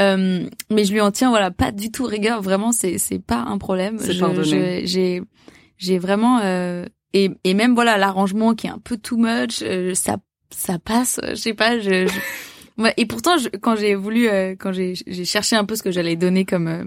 Euh, 0.00 0.46
mais 0.70 0.84
je 0.84 0.92
lui 0.92 1.00
en 1.00 1.10
tiens 1.10 1.28
voilà 1.30 1.50
pas 1.50 1.72
du 1.72 1.90
tout 1.90 2.04
rigueur. 2.04 2.40
Vraiment, 2.42 2.72
c'est 2.72 2.98
c'est 2.98 3.18
pas 3.18 3.44
un 3.46 3.58
problème. 3.58 3.98
Je- 4.12 4.80
J'ai 4.86 5.22
j'ai 5.76 5.98
vraiment 5.98 6.40
euh, 6.42 6.84
et 7.12 7.30
et 7.44 7.54
même 7.54 7.74
voilà 7.74 7.98
l'arrangement 7.98 8.54
qui 8.54 8.66
est 8.66 8.70
un 8.70 8.78
peu 8.82 8.96
too 8.96 9.16
much, 9.16 9.62
euh, 9.62 9.94
ça 9.94 10.16
ça 10.50 10.78
passe. 10.78 11.20
Je 11.30 11.34
sais 11.34 11.54
pas, 11.54 11.78
je, 11.80 12.06
et 12.96 13.06
pourtant, 13.06 13.36
je- 13.38 13.48
quand 13.60 13.76
j'ai 13.76 13.94
voulu, 13.94 14.28
euh, 14.28 14.54
quand 14.58 14.72
j'ai 14.72 14.94
j'ai 15.06 15.24
cherché 15.24 15.56
un 15.56 15.64
peu 15.64 15.76
ce 15.76 15.82
que 15.82 15.90
j'allais 15.90 16.16
donner 16.16 16.44
comme 16.44 16.68
euh, 16.68 16.84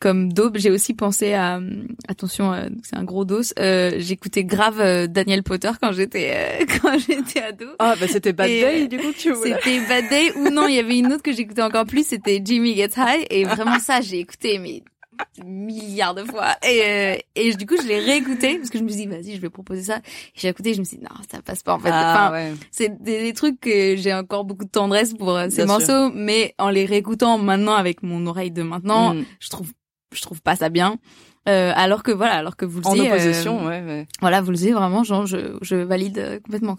comme 0.00 0.32
daube, 0.32 0.56
j'ai 0.58 0.70
aussi 0.70 0.94
pensé 0.94 1.32
à 1.34 1.56
euh, 1.58 1.84
attention, 2.08 2.52
euh, 2.52 2.68
c'est 2.82 2.96
un 2.96 3.04
gros 3.04 3.24
dos. 3.24 3.40
Euh, 3.58 3.92
J'écoutais 3.98 4.44
grave 4.44 4.80
euh, 4.80 5.06
Daniel 5.06 5.42
Potter 5.42 5.70
quand 5.80 5.92
j'étais 5.92 6.32
euh, 6.34 6.64
quand 6.82 6.98
j'étais 6.98 7.40
ado. 7.42 7.66
Ah 7.78 7.94
bah 8.00 8.06
c'était 8.08 8.32
Bad 8.32 8.48
Et, 8.50 8.60
Day 8.60 8.88
du 8.88 8.98
coup 8.98 9.12
tu 9.16 9.32
voulais. 9.32 9.56
C'était 9.62 9.80
Bad 9.88 10.08
Day 10.08 10.32
ou 10.36 10.50
non, 10.50 10.66
il 10.68 10.74
y 10.76 10.78
avait 10.78 10.98
une 10.98 11.12
autre 11.12 11.22
que 11.22 11.32
j'écoutais 11.32 11.62
encore 11.62 11.86
plus, 11.86 12.06
c'était 12.06 12.40
Jimmy 12.44 12.74
Gets 12.74 12.96
High 12.98 13.26
et 13.30 13.44
vraiment 13.44 13.78
ça 13.80 14.00
j'ai 14.00 14.18
écouté 14.20 14.58
mais 14.58 14.82
milliards 15.44 16.14
de 16.14 16.24
fois. 16.24 16.54
Et 16.66 16.82
euh, 16.84 17.16
et 17.34 17.54
du 17.54 17.66
coup 17.66 17.76
je 17.80 17.86
l'ai 17.86 18.00
réécouté 18.00 18.56
parce 18.58 18.70
que 18.70 18.78
je 18.78 18.82
me 18.84 18.88
suis 18.88 18.98
dit 19.02 19.06
vas-y 19.06 19.34
je 19.36 19.40
vais 19.40 19.50
proposer 19.50 19.82
ça. 19.82 19.96
Et 19.98 20.00
j'ai 20.36 20.48
écouté 20.48 20.74
je 20.74 20.80
me 20.80 20.84
suis 20.84 20.96
dit 20.98 21.02
non 21.04 21.10
ça 21.30 21.42
passe 21.42 21.62
pas 21.62 21.74
en 21.74 21.78
fait. 21.78 21.90
Ah 21.92 22.28
enfin 22.28 22.32
ouais. 22.32 22.54
c'est 22.70 23.02
des, 23.02 23.22
des 23.22 23.32
trucs 23.32 23.60
que 23.60 23.96
j'ai 23.96 24.12
encore 24.14 24.44
beaucoup 24.44 24.64
de 24.64 24.70
tendresse 24.70 25.14
pour 25.14 25.30
euh, 25.30 25.46
ces 25.50 25.64
Bien 25.64 25.66
morceaux 25.66 26.10
mais 26.14 26.54
en 26.58 26.70
les 26.70 26.84
réécoutant 26.84 27.38
maintenant 27.38 27.74
avec 27.74 28.02
mon 28.02 28.26
oreille 28.26 28.50
de 28.50 28.62
maintenant 28.62 29.14
Mm. 29.14 29.24
je 29.40 29.48
trouve 29.50 29.72
je 30.14 30.22
trouve 30.22 30.40
pas 30.40 30.56
ça 30.56 30.68
bien 30.68 30.98
euh, 31.48 31.72
alors 31.74 32.02
que 32.02 32.10
voilà 32.12 32.34
alors 32.34 32.56
que 32.56 32.64
vous 32.64 32.80
le 32.80 32.86
En 32.86 32.98
opposition, 32.98 33.66
euh, 33.66 33.68
ouais, 33.68 33.82
ouais. 33.86 34.06
voilà 34.20 34.40
vous 34.40 34.50
le 34.50 34.56
disiez 34.56 34.72
vraiment 34.72 35.04
genre 35.04 35.26
je 35.26 35.56
je 35.62 35.76
valide 35.76 36.18
euh, 36.18 36.40
complètement. 36.40 36.76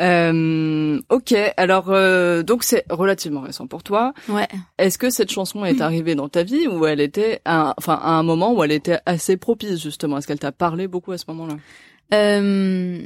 Euh, 0.00 1.00
ok, 1.10 1.34
alors 1.56 1.86
euh, 1.90 2.42
donc 2.42 2.62
c'est 2.64 2.84
relativement 2.90 3.40
récent 3.40 3.66
pour 3.66 3.82
toi. 3.82 4.12
ouais 4.28 4.48
Est-ce 4.78 4.98
que 4.98 5.10
cette 5.10 5.30
chanson 5.30 5.64
est 5.64 5.80
arrivée 5.80 6.14
dans 6.14 6.28
ta 6.28 6.42
vie 6.42 6.66
ou 6.68 6.86
elle 6.86 7.00
était, 7.00 7.40
à, 7.44 7.74
enfin 7.78 7.98
à 8.02 8.10
un 8.10 8.22
moment 8.22 8.52
où 8.54 8.62
elle 8.64 8.72
était 8.72 8.98
assez 9.06 9.36
propice 9.36 9.82
justement? 9.82 10.18
Est-ce 10.18 10.26
qu'elle 10.26 10.38
t'a 10.38 10.52
parlé 10.52 10.86
beaucoup 10.88 11.12
à 11.12 11.18
ce 11.18 11.24
moment-là? 11.28 11.54
Euh, 12.12 13.04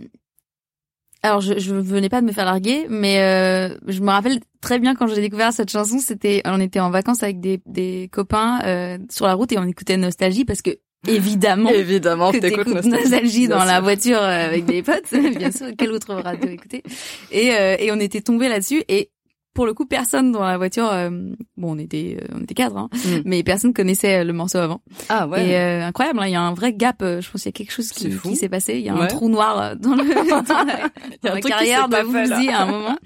alors 1.23 1.41
je, 1.41 1.59
je 1.59 1.75
venais 1.75 2.09
pas 2.09 2.21
de 2.21 2.27
me 2.27 2.33
faire 2.33 2.45
larguer, 2.45 2.87
mais 2.88 3.21
euh, 3.23 3.77
je 3.87 4.00
me 4.00 4.11
rappelle 4.11 4.38
très 4.61 4.79
bien 4.79 4.95
quand 4.95 5.07
j'ai 5.09 5.21
découvert 5.21 5.53
cette 5.53 5.71
chanson, 5.71 5.99
c'était 5.99 6.43
on 6.45 6.61
était 6.61 6.81
en 6.81 6.91
vacances 6.91 7.23
avec 7.23 7.41
des, 7.41 7.61
des 7.67 8.09
copains 8.12 8.61
euh, 8.65 8.99
sur 9.11 9.27
la 9.27 9.35
route 9.35 9.50
et 9.53 9.59
on 9.59 9.65
écoutait 9.65 9.97
Nostalgie 9.97 10.45
parce 10.45 10.62
que 10.62 10.71
évidemment 11.07 11.71
Évidemment, 11.71 12.33
que 12.33 12.38
t'écoutes 12.38 12.67
Nostalgie, 12.85 13.49
dans 13.49 13.64
la 13.64 13.81
voiture 13.81 14.19
euh, 14.19 14.47
avec 14.47 14.64
des 14.64 14.83
potes, 14.85 15.14
bien 15.37 15.50
sûr, 15.50 15.69
quelle 15.76 15.93
autre 15.93 16.14
radio 16.14 16.49
écouter? 16.49 16.83
Et 17.31 17.52
euh, 17.55 17.76
et 17.78 17.93
on 17.93 18.00
était 18.00 18.21
tombé 18.21 18.49
là-dessus 18.49 18.83
et 18.88 19.11
pour 19.55 19.67
le 19.67 19.75
coup 19.75 19.87
personne 19.87 20.31
dans 20.31 20.45
la 20.45 20.57
voiture 20.57 20.88
euh, 20.93 21.11
bon 21.57 21.75
on 21.75 21.78
était 21.78 22.19
euh, 22.23 22.35
on 22.37 22.43
était 22.45 22.55
quatre 22.55 22.76
hein, 22.76 22.88
Mm. 22.93 23.23
mais 23.25 23.43
personne 23.43 23.73
connaissait 23.75 24.23
le 24.23 24.33
morceau 24.33 24.59
avant 24.59 24.83
Ah 25.09 25.26
ouais. 25.26 25.49
et 25.49 25.57
euh, 25.57 25.85
incroyable, 25.87 26.21
hein, 26.21 26.26
il 26.26 26.33
y 26.33 26.37
a 26.37 26.40
un 26.43 26.55
vrai 26.55 26.73
gap. 26.73 26.97
je 27.00 27.28
pense 27.28 27.43
qu'il 27.43 27.47
y 27.47 27.49
a 27.49 27.52
quelque 27.52 27.73
chose 27.73 27.90
qui, 27.90 28.37
s'est 28.37 28.49
passé. 28.49 28.75
Il 28.75 28.83
y 28.85 28.88
a 28.88 28.95
un 28.95 29.07
trou 29.07 29.28
noir 29.28 29.75
dans, 29.76 29.95
le, 29.97 30.05
dans 30.31 30.64
la, 30.64 30.90
dans 31.23 31.35
la 31.35 31.40
carrière 31.40 31.88
de. 31.88 31.97
Woolsey 31.97 32.49
à 32.52 32.62
un 32.62 32.67
moment. 32.67 32.97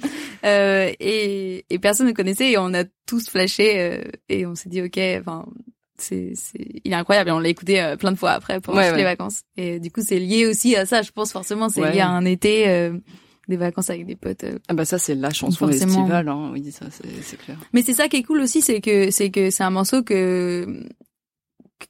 Euh, 0.45 0.91
et, 1.01 1.65
et 1.71 1.79
personne 1.79 2.07
ne 2.09 2.13
connaissait 2.13 2.51
et 2.51 2.59
on 2.59 2.75
a 2.75 2.85
tous 3.07 3.29
flashé 3.31 3.79
euh, 3.81 4.03
et 4.29 4.45
on 4.45 4.55
s'est 4.55 4.69
dit 4.69 4.83
ok, 4.83 4.99
enfin 5.21 5.47
c'est 6.03 6.33
il 6.85 6.93
est 6.93 6.95
incroyable 6.95 7.31
et 7.31 7.33
on 7.33 7.39
l'a 7.39 7.49
écouté 7.49 7.81
euh, 7.81 7.97
plein 7.97 8.13
de 8.13 8.17
fois 8.19 8.33
après 8.33 8.55
Ouais, 8.69 8.89
toutes 8.89 8.97
les 8.99 9.05
vacances. 9.05 9.43
Et 9.57 9.81
du 9.81 9.91
coup 9.91 10.01
c'est 10.05 10.19
lié 10.19 10.47
aussi 10.47 10.77
à 10.77 10.85
ça. 10.87 11.03
Je 11.03 11.11
pense 11.13 11.33
forcément 11.33 11.69
c'est 11.69 11.81
Ouais. 11.83 11.93
lié 11.93 12.01
à 12.01 12.09
un 12.11 12.25
été. 12.25 12.69
euh, 12.69 12.99
des 13.49 13.57
vacances 13.57 13.91
avec 13.91 14.07
des 14.07 14.15
potes. 14.15 14.45
euh. 14.45 14.59
Ah 14.69 14.75
bah 14.75 14.85
ça 14.85 14.99
c'est 14.99 15.17
la 15.17 15.31
chanson 15.31 15.67
Forcément. 15.67 15.93
estivale, 16.03 16.29
hein. 16.29 16.51
oui 16.53 16.71
ça 16.71 16.87
c'est 16.91 17.37
clair. 17.37 17.59
Mais 17.73 17.83
c'est 17.83 17.93
ça 17.93 18.09
qui 18.09 18.17
est 18.19 18.23
cool 18.23 18.41
aussi, 18.41 18.63
c'est 18.63 18.81
que 18.81 19.11
c'est 19.11 19.31
que 19.31 19.51
c'est 19.51 19.65
un 19.65 19.71
morceau 19.71 20.03
que 20.05 20.85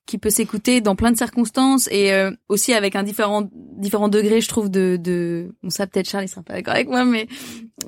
qui 0.07 0.16
peut 0.16 0.31
s'écouter 0.31 0.81
dans 0.81 0.97
plein 0.97 1.12
de 1.12 1.19
circonstances 1.19 1.87
et 1.92 2.12
euh, 2.14 2.31
aussi 2.49 2.73
avec 2.73 2.97
un 2.97 3.02
différent 3.02 3.47
différents 3.52 4.09
degrés 4.09 4.40
je 4.40 4.49
trouve 4.49 4.71
de 4.71 4.97
de 4.99 5.54
bon 5.62 5.69
ça 5.69 5.87
peut-être 5.87 6.09
Charles 6.09 6.25
il 6.25 6.28
sera 6.28 6.42
pas 6.42 6.54
d'accord 6.54 6.73
avec 6.75 6.88
moi 6.88 7.04
mais 7.04 7.28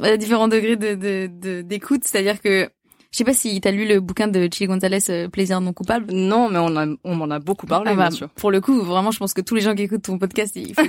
euh, 0.03 0.19
différents 0.19 0.49
degrés 0.49 0.77
de 0.77 0.95
de 0.95 1.31
de- 1.33 1.63
d'écoute 1.63 2.03
c'est-à-dire 2.05 2.43
que 2.43 2.69
je 3.15 3.19
sais 3.19 3.25
pas 3.25 3.33
si 3.33 3.61
t'as 3.61 3.71
lu 3.71 3.87
le 3.87 4.01
bouquin 4.01 4.27
de 4.27 4.49
Chili 4.53 4.67
Gonzalez 4.67 4.99
euh, 5.09 5.29
Plaisir 5.29 5.61
non 5.61 5.73
coupable 5.73 6.13
Non 6.13 6.51
mais 6.51 6.59
on 6.59 6.77
a 6.77 6.85
on 7.05 7.15
m'en 7.15 7.31
a 7.31 7.39
beaucoup 7.39 7.65
parlé 7.67 7.93
Ah 7.93 7.95
bah, 7.95 8.09
bien 8.09 8.11
sûr. 8.11 8.29
pour 8.31 8.51
le 8.51 8.61
coup 8.61 8.81
vraiment 8.83 9.13
je 9.13 9.19
pense 9.19 9.33
que 9.35 9.41
tous 9.41 9.55
les 9.55 9.61
gens 9.61 9.77
qui 9.77 9.83
écoutent 9.83 10.03
ton 10.03 10.19
podcast 10.19 10.57
il 10.57 10.75
faut 10.75 10.83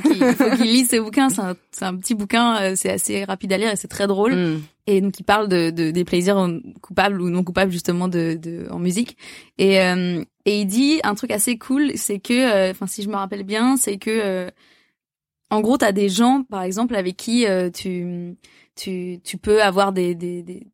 qu'ils 0.56 0.64
lisent 0.74 0.90
ce 0.90 1.00
bouquin 1.00 1.30
c'est 1.30 1.42
un 1.42 1.56
un 1.82 1.96
petit 1.98 2.16
bouquin 2.16 2.58
euh, 2.62 2.74
c'est 2.76 2.90
assez 2.90 3.24
rapide 3.26 3.54
à 3.54 3.58
lire 3.60 3.70
et 3.72 3.76
c'est 3.76 3.88
très 3.88 4.08
drôle 4.08 4.34
Mm. 4.36 4.62
et 4.88 5.02
donc 5.02 5.20
il 5.20 5.24
parle 5.24 5.48
de, 5.48 5.70
de 5.70 5.92
des 5.92 6.04
plaisirs 6.04 6.50
coupables 6.82 7.22
ou 7.22 7.30
non 7.30 7.44
coupables 7.44 7.72
justement 7.72 8.08
de, 8.08 8.34
de 8.42 8.66
en 8.72 8.80
musique 8.80 9.18
et 9.60 9.80
euh, 9.82 10.24
et 10.46 10.62
il 10.62 10.66
dit 10.66 11.00
un 11.04 11.14
truc 11.14 11.30
assez 11.30 11.60
cool 11.60 11.92
c'est 11.96 12.18
que 12.20 12.34
euh, 12.34 12.72
enfin 12.72 12.88
si 12.88 13.04
je 13.04 13.10
me 13.10 13.16
rappelle 13.16 13.44
bien 13.44 13.78
c'est 13.78 13.98
que 13.98 14.10
euh, 14.12 14.50
en 15.52 15.62
gros 15.62 15.78
t'as 15.78 15.92
des 15.92 16.10
gens 16.10 16.44
par 16.50 16.64
exemple 16.64 16.96
avec 16.96 17.18
qui 17.18 17.46
euh, 17.46 17.70
tu 17.70 18.36
tu 18.76 19.20
tu 19.24 19.38
peux 19.38 19.62
avoir 19.62 19.92
des 19.94 20.16
des, 20.16 20.42
des 20.42 20.66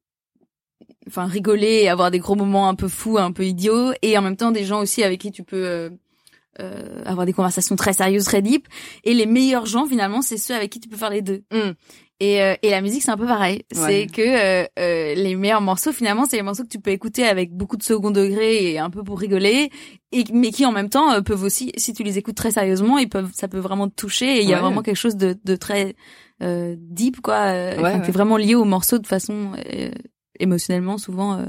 enfin 1.08 1.25
rigoler 1.25 1.81
et 1.84 1.89
avoir 1.89 2.12
des 2.12 2.20
gros 2.20 2.36
moments 2.36 2.67
un 2.70 2.75
peu 2.75 2.88
fous 2.88 3.17
un 3.17 3.31
peu 3.31 3.46
idiots 3.46 3.91
et 4.01 4.17
en 4.17 4.22
même 4.22 4.38
temps 4.38 4.51
des 4.51 4.65
gens 4.65 4.81
aussi 4.81 5.03
avec 5.03 5.20
qui 5.20 5.31
tu 5.31 5.43
peux 5.43 5.65
euh, 5.65 5.89
euh, 6.60 7.01
avoir 7.05 7.25
des 7.25 7.34
conversations 7.34 7.75
très 7.75 7.93
sérieuses 7.93 8.25
très 8.25 8.41
deep 8.41 8.67
et 9.03 9.13
les 9.13 9.25
meilleurs 9.25 9.65
gens 9.65 9.86
finalement 9.88 10.22
c'est 10.22 10.38
ceux 10.38 10.53
avec 10.53 10.70
qui 10.70 10.79
tu 10.79 10.89
peux 10.89 10.98
faire 10.98 11.10
les 11.10 11.22
deux 11.22 11.43
Mm. 11.51 11.72
et, 12.20 12.41
euh, 12.43 12.55
et 12.62 12.70
la 12.70 12.81
musique, 12.81 13.01
c'est 13.01 13.10
un 13.10 13.17
peu 13.17 13.25
pareil. 13.25 13.63
Ouais. 13.74 13.79
C'est 13.88 14.05
que 14.08 14.22
euh, 14.22 14.67
euh, 14.77 15.15
les 15.15 15.36
meilleurs 15.36 15.62
morceaux, 15.62 15.91
finalement, 15.91 16.25
c'est 16.29 16.36
les 16.38 16.43
morceaux 16.43 16.62
que 16.63 16.67
tu 16.70 16.79
peux 16.79 16.91
écouter 16.91 17.24
avec 17.25 17.51
beaucoup 17.51 17.77
de 17.77 17.84
second 17.84 18.12
degré 18.12 18.74
et 18.74 18.77
un 18.77 18.91
peu 18.91 19.03
pour 19.03 19.20
rigoler, 19.20 19.72
et 20.12 20.24
mais 20.31 20.51
qui 20.51 20.63
en 20.67 20.72
même 20.72 20.89
temps 20.89 21.12
euh, 21.13 21.22
peuvent 21.22 21.41
aussi, 21.41 21.72
si 21.77 21.93
tu 21.93 22.03
les 22.03 22.20
écoutes 22.20 22.36
très 22.36 22.51
sérieusement, 22.51 23.00
ils 23.00 23.10
peuvent, 23.10 23.31
ça 23.34 23.48
peut 23.48 23.58
vraiment 23.58 23.88
te 23.89 23.96
toucher. 23.96 24.38
Et 24.38 24.41
il 24.43 24.48
y 24.50 24.53
a 24.53 24.60
vraiment 24.62 24.84
quelque 24.84 24.98
chose 24.98 25.15
de, 25.15 25.36
de 25.43 25.55
très 25.55 25.96
euh, 26.43 26.75
deep, 26.77 27.22
quoi. 27.22 27.46
Ouais, 27.46 28.01
t'es 28.01 28.12
vraiment 28.12 28.38
lié 28.38 28.53
au 28.53 28.65
morceau 28.65 29.00
de 29.00 29.08
façon 29.08 29.53
euh, 29.74 29.89
émotionnellement 30.41 30.98
souvent 30.98 31.38
euh, 31.38 31.45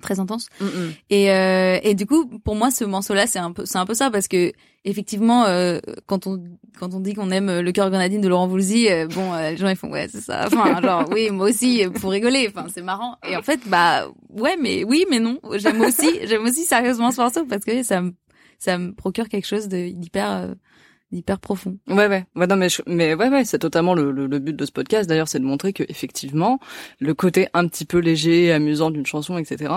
très 0.00 0.18
intense. 0.18 0.48
Mm, 0.60 0.64
mm. 0.64 0.92
Et, 1.10 1.30
euh, 1.30 1.78
et 1.82 1.94
du 1.94 2.06
coup, 2.06 2.26
pour 2.44 2.56
moi, 2.56 2.70
ce 2.70 2.84
morceau-là, 2.84 3.26
c'est 3.26 3.38
un 3.38 3.52
peu, 3.52 3.64
c'est 3.64 3.78
un 3.78 3.86
peu 3.86 3.94
ça 3.94 4.10
parce 4.10 4.28
que 4.28 4.52
effectivement, 4.84 5.44
euh, 5.44 5.78
quand 6.06 6.26
on 6.26 6.42
quand 6.78 6.94
on 6.94 7.00
dit 7.00 7.14
qu'on 7.14 7.30
aime 7.30 7.60
le 7.60 7.72
cœur 7.72 7.90
grenadine 7.90 8.20
de 8.20 8.28
Laurent 8.28 8.48
Voulzy, 8.48 8.88
euh, 8.88 9.06
bon, 9.08 9.32
euh, 9.34 9.50
les 9.50 9.56
gens 9.56 9.68
ils 9.68 9.76
font 9.76 9.90
ouais, 9.90 10.08
c'est 10.08 10.20
ça. 10.20 10.46
Enfin, 10.46 10.80
genre 10.82 11.08
oui, 11.10 11.30
moi 11.30 11.48
aussi 11.50 11.84
euh, 11.84 11.90
pour 11.90 12.10
rigoler. 12.10 12.48
Enfin, 12.48 12.66
c'est 12.72 12.82
marrant. 12.82 13.16
Et 13.28 13.36
en 13.36 13.42
fait, 13.42 13.60
bah 13.66 14.08
ouais, 14.30 14.56
mais 14.60 14.84
oui, 14.84 15.04
mais 15.10 15.18
non. 15.18 15.38
J'aime 15.54 15.80
aussi, 15.82 16.08
j'aime 16.24 16.44
aussi 16.44 16.64
sérieusement 16.64 17.10
ce 17.10 17.20
morceau 17.20 17.44
parce 17.44 17.64
que 17.64 17.82
ça 17.82 18.00
me 18.00 18.12
ça 18.58 18.76
me 18.78 18.92
procure 18.92 19.28
quelque 19.28 19.46
chose 19.46 19.68
d'hyper 19.68 20.54
d'hyper 21.12 21.38
profond. 21.40 21.76
Ouais, 21.88 22.06
ouais, 22.06 22.24
ouais, 22.36 22.46
non, 22.46 22.56
mais, 22.56 22.68
je- 22.68 22.82
mais 22.86 23.14
ouais, 23.14 23.28
ouais, 23.28 23.44
c'est 23.44 23.58
totalement 23.58 23.94
le, 23.94 24.10
le, 24.10 24.26
le 24.26 24.38
but 24.38 24.54
de 24.56 24.64
ce 24.64 24.72
podcast. 24.72 25.08
D'ailleurs, 25.08 25.28
c'est 25.28 25.38
de 25.40 25.44
montrer 25.44 25.72
que 25.72 25.82
effectivement, 25.88 26.58
le 27.00 27.14
côté 27.14 27.48
un 27.54 27.66
petit 27.66 27.84
peu 27.84 27.98
léger, 27.98 28.52
amusant 28.52 28.90
d'une 28.90 29.06
chanson, 29.06 29.36
etc. 29.38 29.72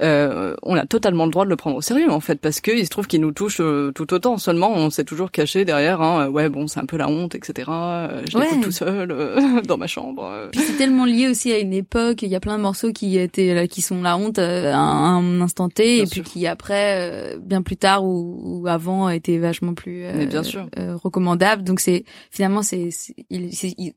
Euh, 0.00 0.54
on 0.62 0.76
a 0.76 0.86
totalement 0.86 1.24
le 1.24 1.30
droit 1.30 1.44
de 1.44 1.50
le 1.50 1.56
prendre 1.56 1.76
au 1.76 1.80
sérieux, 1.80 2.10
en 2.10 2.20
fait, 2.20 2.40
parce 2.40 2.60
que 2.60 2.70
il 2.70 2.84
se 2.84 2.90
trouve 2.90 3.06
qu'il 3.06 3.20
nous 3.20 3.32
touche 3.32 3.58
euh, 3.60 3.92
tout 3.92 4.12
autant. 4.12 4.36
Seulement, 4.38 4.72
on 4.74 4.90
s'est 4.90 5.04
toujours 5.04 5.30
caché 5.30 5.64
derrière. 5.64 6.00
Hein, 6.02 6.26
euh, 6.26 6.28
ouais, 6.30 6.48
bon, 6.48 6.66
c'est 6.66 6.80
un 6.80 6.86
peu 6.86 6.96
la 6.96 7.08
honte, 7.08 7.34
etc. 7.34 7.68
Euh, 7.70 8.22
je 8.30 8.38
l'écoute 8.38 8.54
Ouais. 8.58 8.60
tout 8.62 8.70
seul 8.72 9.10
euh, 9.10 9.60
dans 9.66 9.78
ma 9.78 9.86
chambre. 9.86 10.48
Puis 10.52 10.60
c'est 10.60 10.76
tellement 10.76 11.04
lié 11.04 11.28
aussi 11.28 11.52
à 11.52 11.58
une 11.58 11.72
époque. 11.72 12.22
Il 12.22 12.28
y 12.28 12.36
a 12.36 12.40
plein 12.40 12.56
de 12.58 12.62
morceaux 12.62 12.92
qui 12.92 13.18
étaient 13.18 13.54
là, 13.54 13.66
qui 13.66 13.80
sont 13.82 14.02
la 14.02 14.16
honte 14.16 14.38
euh, 14.38 14.72
à 14.72 14.76
un 14.78 15.40
instant 15.40 15.68
T, 15.68 15.96
Bien 15.96 16.04
et 16.04 16.06
puis 16.06 16.22
qui 16.22 16.46
après, 16.46 17.34
euh, 17.34 17.38
bien 17.40 17.62
plus 17.62 17.76
tard 17.76 18.04
ou, 18.04 18.40
ou 18.62 18.66
avant, 18.68 19.08
étaient 19.08 19.38
vachement 19.38 19.74
plus 19.74 20.04
euh, 20.04 20.12
Mais 20.16 20.26
bien 20.26 20.42
sûr. 20.42 20.66
Euh, 20.78 20.96
recommandables. 20.96 21.62
Donc 21.62 21.80
c'est 21.80 22.04
finalement 22.30 22.62
c'est 22.62 22.88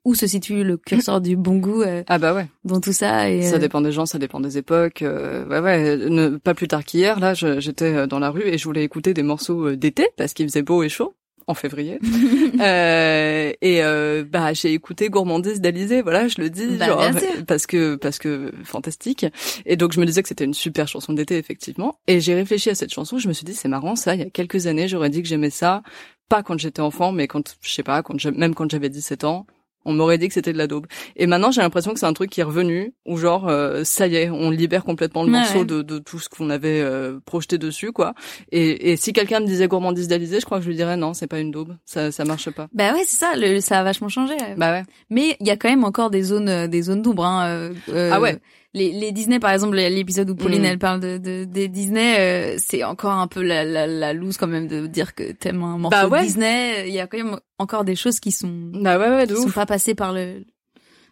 où 0.05 0.15
se 0.15 0.27
situe 0.27 0.63
le 0.63 0.77
curseur 0.77 1.21
du 1.21 1.35
bon 1.35 1.57
goût 1.57 1.81
euh, 1.81 2.03
Ah 2.07 2.17
bah 2.19 2.33
ouais. 2.33 2.47
dans 2.63 2.79
tout 2.81 2.93
ça. 2.93 3.29
Et 3.29 3.43
Ça 3.43 3.55
euh, 3.55 3.59
dépend 3.59 3.81
des 3.81 3.91
gens, 3.91 4.05
ça 4.05 4.19
dépend 4.19 4.39
des 4.39 4.57
époques. 4.57 5.01
euh, 5.01 5.45
ouais, 5.47 5.59
ouais. 5.59 5.97
Ne, 6.09 6.37
pas 6.37 6.53
plus 6.53 6.67
tard 6.67 6.83
qu'hier, 6.83 7.19
là, 7.19 7.33
j'étais 7.33 8.07
dans 8.07 8.19
la 8.19 8.29
rue 8.29 8.43
et 8.47 8.57
je 8.57 8.63
voulais 8.65 8.83
écouter 8.83 9.13
des 9.13 9.23
morceaux 9.23 9.75
d'été 9.75 10.07
parce 10.17 10.33
qu'il 10.33 10.47
faisait 10.47 10.61
beau 10.63 10.83
et 10.83 10.89
chaud 10.89 11.13
en 11.49 11.53
février. 11.53 11.97
euh, 12.59 13.51
et 13.61 13.81
euh, 13.83 14.23
bah 14.29 14.53
j'ai 14.53 14.73
écouté 14.73 15.09
Gourmandise 15.09 15.61
d'Alizé, 15.61 16.01
voilà, 16.01 16.27
je 16.27 16.41
le 16.41 16.49
dis, 16.49 16.67
Bah, 16.77 16.87
genre, 16.87 17.01
parce 17.47 17.65
que 17.65 17.95
parce 17.95 18.19
que 18.19 18.51
fantastique. 18.63 19.25
Et 19.65 19.77
donc 19.77 19.93
je 19.93 19.99
me 20.01 20.05
disais 20.05 20.21
que 20.21 20.27
c'était 20.27 20.43
une 20.43 20.53
super 20.53 20.87
chanson 20.89 21.13
d'été 21.13 21.37
effectivement. 21.37 21.99
Et 22.07 22.19
j'ai 22.19 22.35
réfléchi 22.35 22.69
à 22.69 22.75
cette 22.75 22.93
chanson, 22.93 23.17
je 23.17 23.27
me 23.29 23.33
suis 23.33 23.45
dit 23.45 23.53
c'est 23.53 23.69
marrant 23.69 23.95
ça. 23.95 24.15
Il 24.15 24.19
y 24.19 24.23
a 24.25 24.29
quelques 24.29 24.67
années, 24.67 24.87
j'aurais 24.89 25.09
dit 25.09 25.21
que 25.21 25.27
j'aimais 25.29 25.49
ça, 25.49 25.83
pas 26.29 26.43
quand 26.43 26.57
j'étais 26.59 26.81
enfant, 26.81 27.11
mais 27.11 27.27
quand 27.27 27.57
je 27.61 27.71
sais 27.71 27.83
pas, 27.83 28.01
quand 28.03 28.23
même 28.25 28.55
quand 28.55 28.69
j'avais 28.69 28.89
17 28.89 29.23
ans 29.23 29.45
on 29.89 29.93
m'aurait 29.93 30.17
dit 30.17 30.27
que 30.27 30.33
c'était 30.33 30.51
de 30.51 30.57
la 30.57 30.67
daube. 30.67 30.85
Et 31.15 31.27
maintenant, 31.27 31.49
j'ai 31.49 31.61
l'impression 31.61 31.93
que 31.93 31.99
c'est 32.01 32.05
un 32.05 32.11
truc 32.11 32.29
qui 32.29 32.41
est 32.41 32.43
revenu, 32.43 32.93
où 33.05 33.15
genre, 33.17 33.47
euh, 33.47 33.85
ça 33.85 34.05
y 34.05 34.17
est, 34.17 34.29
on 34.29 34.49
libère 34.51 34.83
complètement 34.83 35.23
le 35.23 35.31
Ouais, 35.31 35.39
morceau 35.39 35.59
ouais. 35.59 35.65
de, 35.65 35.81
de 35.81 35.97
tout 35.97 36.19
ce 36.19 36.27
qu'on 36.27 36.49
avait 36.49 36.81
euh, 36.81 37.21
projeté 37.25 37.57
dessus, 37.57 37.93
quoi. 37.93 38.13
Et, 38.51 38.91
et 38.91 38.97
si 38.97 39.13
quelqu'un 39.13 39.39
me 39.39 39.45
disait 39.45 39.69
gourmandise 39.69 40.03
idéalisée, 40.03 40.41
je 40.41 40.45
crois 40.45 40.57
que 40.57 40.65
je 40.65 40.69
lui 40.69 40.75
dirais 40.75 40.97
non, 40.97 41.13
c'est 41.13 41.27
pas 41.27 41.39
une 41.39 41.51
daube, 41.51 41.77
ça, 41.85 42.11
ça 42.11 42.25
marche 42.25 42.49
pas. 42.49 42.67
Bah 42.73 42.91
ouais, 42.91 43.03
c'est 43.05 43.15
ça, 43.15 43.37
le, 43.37 43.61
ça 43.61 43.79
a 43.79 43.83
vachement 43.85 44.09
changé. 44.09 44.35
Bah 44.57 44.71
ouais. 44.73 44.83
Mais 45.09 45.37
il 45.39 45.47
y 45.47 45.51
a 45.51 45.55
quand 45.55 45.69
même 45.69 45.85
encore 45.85 46.09
des 46.09 46.21
zones, 46.21 46.49
euh, 46.49 46.67
des 46.67 46.81
zones 46.81 47.01
d'ombre. 47.01 47.25
Hein, 47.25 47.47
euh, 47.47 47.73
euh, 47.87 48.09
Ah 48.11 48.19
ouais. 48.19 48.39
Les, 48.73 48.91
les 48.91 49.11
Disney, 49.11 49.39
par 49.39 49.51
exemple, 49.51 49.75
l'épisode 49.77 50.29
où 50.29 50.35
Pauline 50.35 50.61
Mm. 50.61 50.65
elle 50.65 50.77
parle 50.79 50.99
de, 50.99 51.17
de 51.17 51.45
des 51.45 51.67
Disney, 51.67 52.15
euh, 52.19 52.55
c'est 52.59 52.83
encore 52.83 53.13
un 53.13 53.27
peu 53.27 53.41
la, 53.41 53.63
la, 53.63 53.87
la 53.87 54.13
loose 54.13 54.37
quand 54.37 54.47
même 54.47 54.67
de 54.67 54.85
dire 54.87 55.15
que 55.15 55.31
t'aimes 55.31 55.63
un 55.63 55.77
morceau 55.77 55.97
Bah 55.97 56.07
ouais. 56.07 56.19
de 56.21 56.25
Disney. 56.25 56.87
Il 56.87 56.93
y 56.93 56.99
a 56.99 57.07
quand 57.07 57.17
même 57.17 57.39
encore 57.57 57.85
des 57.85 57.95
choses 57.95 58.19
qui 58.19 58.31
sont 58.31 58.71
Bah 58.73 58.99
ouais, 58.99 59.09
ouais, 59.09 59.27
qui 59.27 59.35
sont 59.35 59.49
pas 59.49 59.65
passées 59.65 59.95
par 59.95 60.13
le 60.13 60.43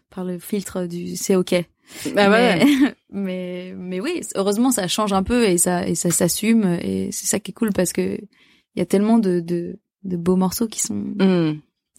par 0.09 0.23
le 0.25 0.37
filtre 0.37 0.85
du 0.85 1.15
c'est 1.15 1.35
ok. 1.35 1.55
Bah 2.13 2.29
ouais. 2.29 2.63
mais, 2.65 2.93
mais 3.11 3.73
mais 3.77 3.99
oui, 3.99 4.21
heureusement 4.35 4.71
ça 4.71 4.87
change 4.87 5.13
un 5.13 5.23
peu 5.23 5.45
et 5.47 5.57
ça 5.57 5.87
et 5.87 5.95
ça 5.95 6.11
s'assume 6.11 6.77
et 6.81 7.09
c'est 7.11 7.25
ça 7.27 7.39
qui 7.39 7.51
est 7.51 7.53
cool 7.53 7.71
parce 7.73 7.93
que 7.93 8.17
il 8.19 8.79
y 8.79 8.81
a 8.81 8.85
tellement 8.85 9.17
de 9.17 9.39
de 9.39 9.79
de 10.03 10.17
beaux 10.17 10.35
morceaux 10.35 10.67
qui 10.67 10.81
sont 10.81 10.93
Hmm. 11.19 11.53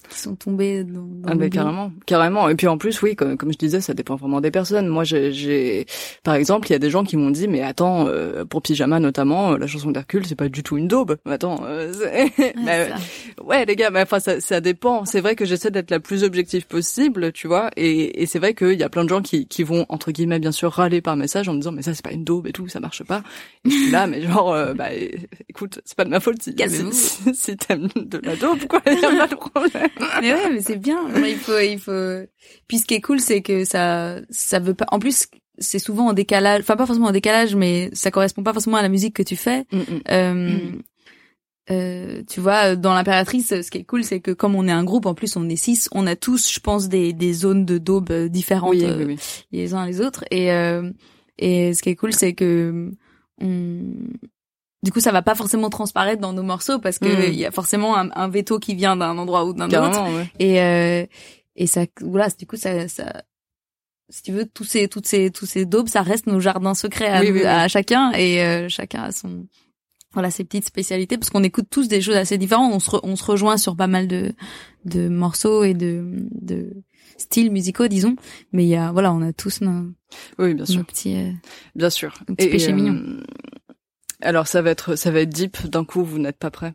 Qui 0.08 0.18
sont 0.18 0.34
tombés 0.36 0.84
dans, 0.84 1.00
dans 1.02 1.28
Ah 1.28 1.34
bah 1.34 1.48
carrément, 1.48 1.92
carrément. 2.06 2.48
Et 2.48 2.54
puis 2.54 2.66
en 2.66 2.78
plus, 2.78 3.00
oui, 3.02 3.16
comme, 3.16 3.36
comme 3.36 3.52
je 3.52 3.58
disais, 3.58 3.80
ça 3.80 3.94
dépend 3.94 4.16
vraiment 4.16 4.40
des 4.40 4.50
personnes. 4.50 4.86
Moi, 4.88 5.04
j'ai, 5.04 5.86
par 6.22 6.34
exemple, 6.34 6.68
il 6.68 6.72
y 6.72 6.76
a 6.76 6.78
des 6.78 6.90
gens 6.90 7.04
qui 7.04 7.16
m'ont 7.16 7.30
dit, 7.30 7.48
mais 7.48 7.62
attends, 7.62 8.06
euh, 8.08 8.44
pour 8.44 8.62
Pyjama 8.62 9.00
notamment, 9.00 9.52
euh, 9.52 9.58
la 9.58 9.66
chanson 9.66 9.90
d'Hercule, 9.90 10.26
c'est 10.26 10.34
pas 10.36 10.48
du 10.48 10.62
tout 10.62 10.76
une 10.76 10.88
daube. 10.88 11.16
Mais 11.24 11.32
Attends, 11.32 11.60
euh, 11.64 11.92
Ouais, 12.38 12.54
mais- 12.56 12.90
ouais, 13.44 13.64
les 13.64 13.76
gars, 13.76 13.90
mais 13.90 14.02
enfin, 14.02 14.20
ça, 14.20 14.40
ça 14.40 14.60
dépend. 14.60 15.04
C'est 15.04 15.20
vrai 15.20 15.34
que 15.36 15.44
j'essaie 15.44 15.70
d'être 15.70 15.90
la 15.90 16.00
plus 16.00 16.24
objective 16.24 16.66
possible, 16.66 17.32
tu 17.32 17.46
vois. 17.46 17.70
Et, 17.76 18.22
et 18.22 18.26
c'est 18.26 18.38
vrai 18.38 18.54
qu'il 18.54 18.72
y 18.78 18.82
a 18.82 18.88
plein 18.88 19.04
de 19.04 19.08
gens 19.08 19.22
qui, 19.22 19.46
qui 19.46 19.62
vont 19.62 19.86
entre 19.88 20.10
guillemets, 20.12 20.38
bien 20.38 20.52
sûr, 20.52 20.72
râler 20.72 21.00
par 21.00 21.16
message 21.16 21.48
en 21.48 21.52
me 21.52 21.58
disant, 21.58 21.72
mais 21.72 21.82
ça, 21.82 21.94
c'est 21.94 22.04
pas 22.04 22.12
une 22.12 22.24
daube 22.24 22.46
et 22.46 22.52
tout, 22.52 22.68
ça 22.68 22.80
marche 22.80 23.02
pas. 23.04 23.22
Et 23.64 23.70
je 23.70 23.74
suis 23.74 23.90
là, 23.90 24.06
mais 24.06 24.22
genre, 24.22 24.52
euh, 24.52 24.74
bah, 24.74 24.88
écoute, 25.48 25.80
c'est 25.84 25.96
pas 25.96 26.04
de 26.04 26.10
ma 26.10 26.20
faute 26.20 26.42
si, 26.42 26.54
si, 26.92 27.34
si 27.34 27.56
t'aimes 27.56 27.88
de 27.96 28.18
la 28.22 28.36
daube, 28.36 28.64
quoi. 28.68 28.80
Y 28.86 29.04
a 29.04 29.10
pas 29.10 29.26
de 29.28 29.34
problème. 29.34 29.88
Mais 30.20 30.32
ouais, 30.32 30.50
mais 30.52 30.60
c'est 30.60 30.76
bien. 30.76 31.00
Il 31.26 31.36
faut, 31.36 31.58
il 31.58 31.78
faut. 31.78 32.20
Puis 32.68 32.78
ce 32.78 32.84
qui 32.86 32.94
est 32.94 33.00
cool, 33.00 33.20
c'est 33.20 33.42
que 33.42 33.64
ça, 33.64 34.16
ça 34.30 34.58
veut 34.58 34.74
pas. 34.74 34.86
En 34.92 34.98
plus, 34.98 35.26
c'est 35.58 35.78
souvent 35.78 36.08
en 36.08 36.12
décalage. 36.12 36.60
Enfin, 36.60 36.76
pas 36.76 36.86
forcément 36.86 37.06
en 37.08 37.12
décalage, 37.12 37.54
mais 37.54 37.90
ça 37.92 38.10
correspond 38.10 38.42
pas 38.42 38.52
forcément 38.52 38.76
à 38.76 38.82
la 38.82 38.88
musique 38.88 39.14
que 39.14 39.22
tu 39.22 39.36
fais. 39.36 39.64
Mm, 39.72 39.78
mm. 39.78 40.00
Euh, 40.10 40.32
Mm. 40.34 40.82
euh, 41.72 42.22
tu 42.28 42.40
vois, 42.40 42.76
dans 42.76 42.94
l'impératrice, 42.94 43.48
ce 43.62 43.70
qui 43.70 43.78
est 43.78 43.84
cool, 43.84 44.04
c'est 44.04 44.20
que 44.20 44.30
comme 44.30 44.54
on 44.54 44.68
est 44.68 44.72
un 44.72 44.84
groupe, 44.84 45.06
en 45.06 45.14
plus 45.14 45.34
on 45.36 45.48
est 45.48 45.56
six, 45.56 45.88
on 45.92 46.06
a 46.06 46.14
tous, 46.14 46.52
je 46.52 46.60
pense, 46.60 46.88
des, 46.88 47.12
des 47.12 47.32
zones 47.32 47.64
de 47.64 47.78
daube 47.78 48.10
euh, 48.12 48.28
différentes 48.28 48.70
Oui, 48.70 48.84
euh, 48.84 48.98
oui, 48.98 49.04
oui. 49.06 49.18
les 49.50 49.74
uns 49.74 49.84
les 49.86 50.00
autres. 50.00 50.24
Et 50.30 50.52
euh, 50.52 50.90
et 51.38 51.74
ce 51.74 51.82
qui 51.82 51.88
est 51.90 51.96
cool, 51.96 52.12
c'est 52.12 52.34
que 52.34 52.90
on 53.40 53.82
du 54.86 54.92
coup, 54.92 55.00
ça 55.00 55.12
va 55.12 55.20
pas 55.20 55.34
forcément 55.34 55.68
transparaître 55.68 56.20
dans 56.22 56.32
nos 56.32 56.42
morceaux 56.42 56.78
parce 56.78 56.98
que 56.98 57.28
Mm. 57.28 57.32
y 57.34 57.44
a 57.44 57.50
forcément 57.50 57.98
un, 57.98 58.08
un 58.14 58.28
veto 58.28 58.58
qui 58.58 58.74
vient 58.74 58.96
d'un 58.96 59.18
endroit 59.18 59.44
ou 59.44 59.52
d'un 59.52 59.66
autre. 59.66 60.02
Ouais. 60.16 60.30
Et 60.38 60.62
euh, 60.62 61.04
et 61.56 61.66
ça, 61.66 61.82
voilà, 62.00 62.28
du 62.38 62.46
coup, 62.46 62.56
ça, 62.56 62.86
ça, 62.88 63.22
si 64.08 64.22
tu 64.22 64.32
veux, 64.32 64.46
tous 64.46 64.64
ces, 64.64 64.88
toutes 64.88 65.06
ces, 65.06 65.30
tous 65.30 65.46
ces 65.46 65.66
daubes, 65.66 65.88
ça 65.88 66.02
reste 66.02 66.26
nos 66.26 66.38
jardins 66.40 66.74
secrets 66.74 67.08
à, 67.08 67.20
Oui, 67.20 67.28
nous- 67.28 67.34
oui, 67.34 67.40
oui. 67.40 67.46
à 67.46 67.66
chacun 67.68 68.12
et 68.12 68.42
euh, 68.42 68.68
chacun 68.68 69.02
a 69.02 69.10
son, 69.12 69.46
voilà, 70.12 70.30
ses 70.30 70.44
petites 70.44 70.66
spécialités 70.66 71.18
parce 71.18 71.30
qu'on 71.30 71.42
écoute 71.42 71.66
tous 71.70 71.88
des 71.88 72.00
choses 72.00 72.14
assez 72.16 72.38
différentes. 72.38 72.72
On 72.72 72.78
se, 72.78 72.90
re- 72.90 73.00
on 73.02 73.16
se 73.16 73.24
rejoint 73.24 73.56
sur 73.56 73.74
pas 73.76 73.86
mal 73.88 74.06
de, 74.06 74.32
de 74.84 75.08
morceaux 75.08 75.64
et 75.64 75.74
de, 75.74 76.04
de 76.40 76.72
styles 77.18 77.50
musicaux, 77.50 77.88
disons. 77.88 78.16
Mais 78.52 78.64
il 78.64 78.68
y 78.68 78.76
a, 78.76 78.92
voilà, 78.92 79.12
on 79.12 79.22
a 79.22 79.32
tous 79.32 79.60
nos, 79.62 79.86
Oui, 80.38 80.54
bien 80.54 80.66
sûr, 80.66 80.78
nos 80.78 80.84
petits. 80.84 81.16
euh, 81.16 81.32
bien 81.74 81.90
sûr. 81.90 82.14
Un 82.28 82.34
petit 82.34 82.48
péché 82.48 82.72
mignon. 82.72 83.02
Alors 84.22 84.46
ça 84.46 84.62
va 84.62 84.70
être 84.70 84.96
ça 84.96 85.10
va 85.10 85.20
être 85.20 85.28
deep 85.30 85.66
d'un 85.66 85.84
coup, 85.84 86.02
vous 86.02 86.18
n'êtes 86.18 86.38
pas 86.38 86.50
prêts. 86.50 86.72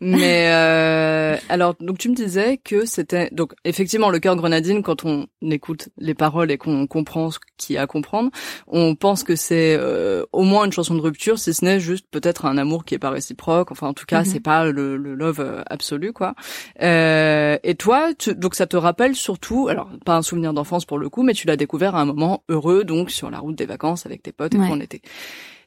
Mais 0.00 0.48
euh, 0.52 1.36
alors 1.48 1.74
donc 1.80 1.98
tu 1.98 2.08
me 2.08 2.14
disais 2.14 2.58
que 2.62 2.84
c'était 2.84 3.28
donc 3.32 3.52
effectivement 3.64 4.10
le 4.10 4.18
cœur 4.20 4.36
grenadine 4.36 4.82
quand 4.82 5.04
on 5.04 5.26
écoute 5.42 5.88
les 5.98 6.14
paroles 6.14 6.50
et 6.52 6.58
qu'on 6.58 6.86
comprend 6.86 7.30
ce 7.30 7.38
qu'il 7.56 7.74
y 7.74 7.78
a 7.78 7.82
à 7.82 7.86
comprendre, 7.88 8.30
on 8.68 8.94
pense 8.94 9.24
que 9.24 9.34
c'est 9.34 9.76
euh, 9.78 10.24
au 10.32 10.42
moins 10.42 10.64
une 10.66 10.72
chanson 10.72 10.94
de 10.94 11.00
rupture, 11.00 11.38
si 11.38 11.52
ce 11.52 11.64
n'est 11.64 11.80
juste 11.80 12.06
peut-être 12.10 12.44
un 12.46 12.58
amour 12.58 12.84
qui 12.84 12.94
est 12.94 12.98
pas 13.00 13.10
réciproque. 13.10 13.72
Enfin 13.72 13.88
en 13.88 13.94
tout 13.94 14.06
cas 14.06 14.20
Mhm. 14.20 14.24
c'est 14.26 14.40
pas 14.40 14.64
le, 14.66 14.96
le 14.96 15.14
love 15.14 15.40
euh, 15.40 15.62
absolu 15.66 16.12
quoi. 16.12 16.34
Euh, 16.82 17.58
et 17.64 17.74
toi 17.74 18.10
tu- 18.16 18.34
donc 18.34 18.54
ça 18.54 18.66
te 18.66 18.76
rappelle 18.76 19.14
surtout 19.16 19.68
alors 19.68 19.90
pas 20.04 20.16
un 20.16 20.22
souvenir 20.22 20.52
d'enfance 20.52 20.84
pour 20.84 20.98
le 20.98 21.08
coup, 21.08 21.22
mais 21.24 21.32
tu 21.34 21.46
l'as 21.46 21.56
découvert 21.56 21.96
à 21.96 22.00
un 22.00 22.04
moment 22.04 22.44
heureux 22.48 22.84
donc 22.84 23.10
sur 23.10 23.30
la 23.30 23.38
route 23.38 23.56
des 23.56 23.66
vacances 23.66 24.06
avec 24.06 24.22
tes 24.22 24.32
potes 24.32 24.54
et 24.54 24.58
Ouais. 24.58 24.68
en 24.68 24.78
été. 24.80 25.02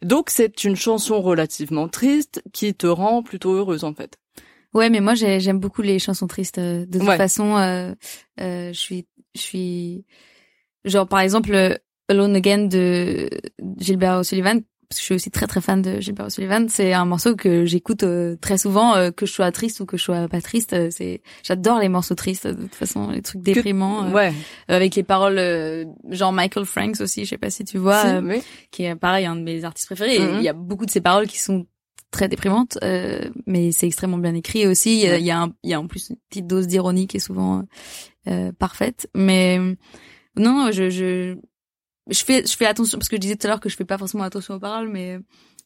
Donc 0.01 0.29
c'est 0.29 0.63
une 0.63 0.75
chanson 0.75 1.21
relativement 1.21 1.87
triste 1.87 2.41
qui 2.53 2.73
te 2.73 2.87
rend 2.87 3.23
plutôt 3.23 3.53
heureuse 3.53 3.83
en 3.83 3.93
fait. 3.93 4.17
Ouais, 4.73 4.89
mais 4.89 4.99
moi 4.99 5.15
j'ai- 5.15 5.39
j'aime 5.39 5.59
beaucoup 5.59 5.81
les 5.81 5.97
chansons 5.99 6.27
tristes. 6.27 6.57
euh, 6.59 6.85
De 6.85 6.99
toute 6.99 7.07
Ouais. 7.07 7.17
façon, 7.17 7.57
euh, 7.57 7.93
euh, 8.39 8.67
je 8.73 8.77
suis, 8.79 9.07
je 9.35 9.41
suis, 9.41 10.05
genre 10.85 11.07
par 11.07 11.19
exemple 11.21 11.79
Alone 12.09 12.35
Again 12.35 12.65
de 12.67 13.29
Gilbert 13.79 14.19
O'Sullivan. 14.19 14.61
Parce 14.89 14.99
que 14.99 15.01
je 15.01 15.05
suis 15.05 15.15
aussi 15.15 15.31
très 15.31 15.47
très 15.47 15.59
fan 15.59 15.81
de 15.81 15.99
Gilbert 15.99 16.27
O'Sullivan. 16.27 16.67
C'est 16.69 16.93
un 16.93 17.03
morceau 17.03 17.35
que 17.35 17.65
j'écoute 17.65 18.03
euh, 18.03 18.37
très 18.39 18.57
souvent, 18.57 18.95
euh, 18.95 19.11
que 19.11 19.25
je 19.25 19.33
sois 19.33 19.51
triste 19.51 19.81
ou 19.81 19.85
que 19.85 19.97
je 19.97 20.03
sois 20.03 20.29
pas 20.29 20.39
triste. 20.39 20.71
euh, 20.71 20.87
c'est, 20.91 21.21
j'adore 21.43 21.79
les 21.79 21.89
morceaux 21.89 22.15
tristes. 22.15 22.47
De 22.47 22.53
toute 22.63 22.75
façon, 22.75 23.09
les 23.09 23.21
trucs 23.21 23.41
déprimants, 23.41 24.05
euh, 24.05 24.11
Ouais. 24.13 24.33
avec 24.69 24.95
les 24.95 25.03
paroles 25.03 25.39
euh, 25.39 25.83
genre 26.09 26.31
Michael 26.31 26.65
Franks 26.65 27.01
aussi. 27.01 27.25
Je 27.25 27.31
sais 27.31 27.37
pas 27.37 27.49
si 27.49 27.65
tu 27.65 27.77
vois. 27.77 28.01
Si, 28.01 28.15
oui. 28.23 28.41
qui 28.71 28.83
est 28.85 28.95
pareil 28.95 29.25
un 29.25 29.35
de 29.35 29.41
mes 29.41 29.65
artistes 29.65 29.87
préférés. 29.87 30.19
Mhm. 30.19 30.35
Il 30.37 30.43
y 30.43 30.49
a 30.49 30.53
beaucoup 30.53 30.85
de 30.85 30.91
ces 30.91 31.01
paroles 31.01 31.27
qui 31.27 31.39
sont 31.39 31.65
très 32.09 32.29
déprimantes, 32.29 32.77
euh, 32.81 33.29
mais 33.45 33.73
c'est 33.73 33.87
extrêmement 33.87 34.17
bien 34.19 34.35
écrit 34.35 34.65
aussi. 34.67 34.95
Il 34.95 35.03
y 35.03 35.07
a, 35.07 35.11
Ouais. 35.11 35.19
il 35.19 35.25
y 35.25 35.31
a, 35.31 35.41
un- 35.41 35.53
il 35.63 35.69
y 35.69 35.73
a 35.73 35.81
en 35.81 35.87
plus 35.87 36.11
une 36.11 36.15
petite 36.29 36.47
dose 36.47 36.65
d'ironie 36.65 37.07
qui 37.07 37.17
est 37.17 37.19
souvent 37.19 37.63
euh, 38.29 38.53
parfaite. 38.57 39.09
Mais 39.13 39.59
non, 40.37 40.71
je, 40.71 40.89
je 40.89 41.35
je 42.09 42.23
fais 42.23 42.45
je 42.45 42.55
fais 42.55 42.65
attention 42.65 42.97
parce 42.97 43.09
que 43.09 43.15
je 43.15 43.21
disais 43.21 43.35
tout 43.35 43.47
à 43.47 43.49
l'heure 43.49 43.59
que 43.59 43.69
je 43.69 43.75
fais 43.75 43.85
pas 43.85 43.97
forcément 43.97 44.23
attention 44.23 44.55
aux 44.55 44.59
paroles, 44.59 44.89
mais, 44.89 45.19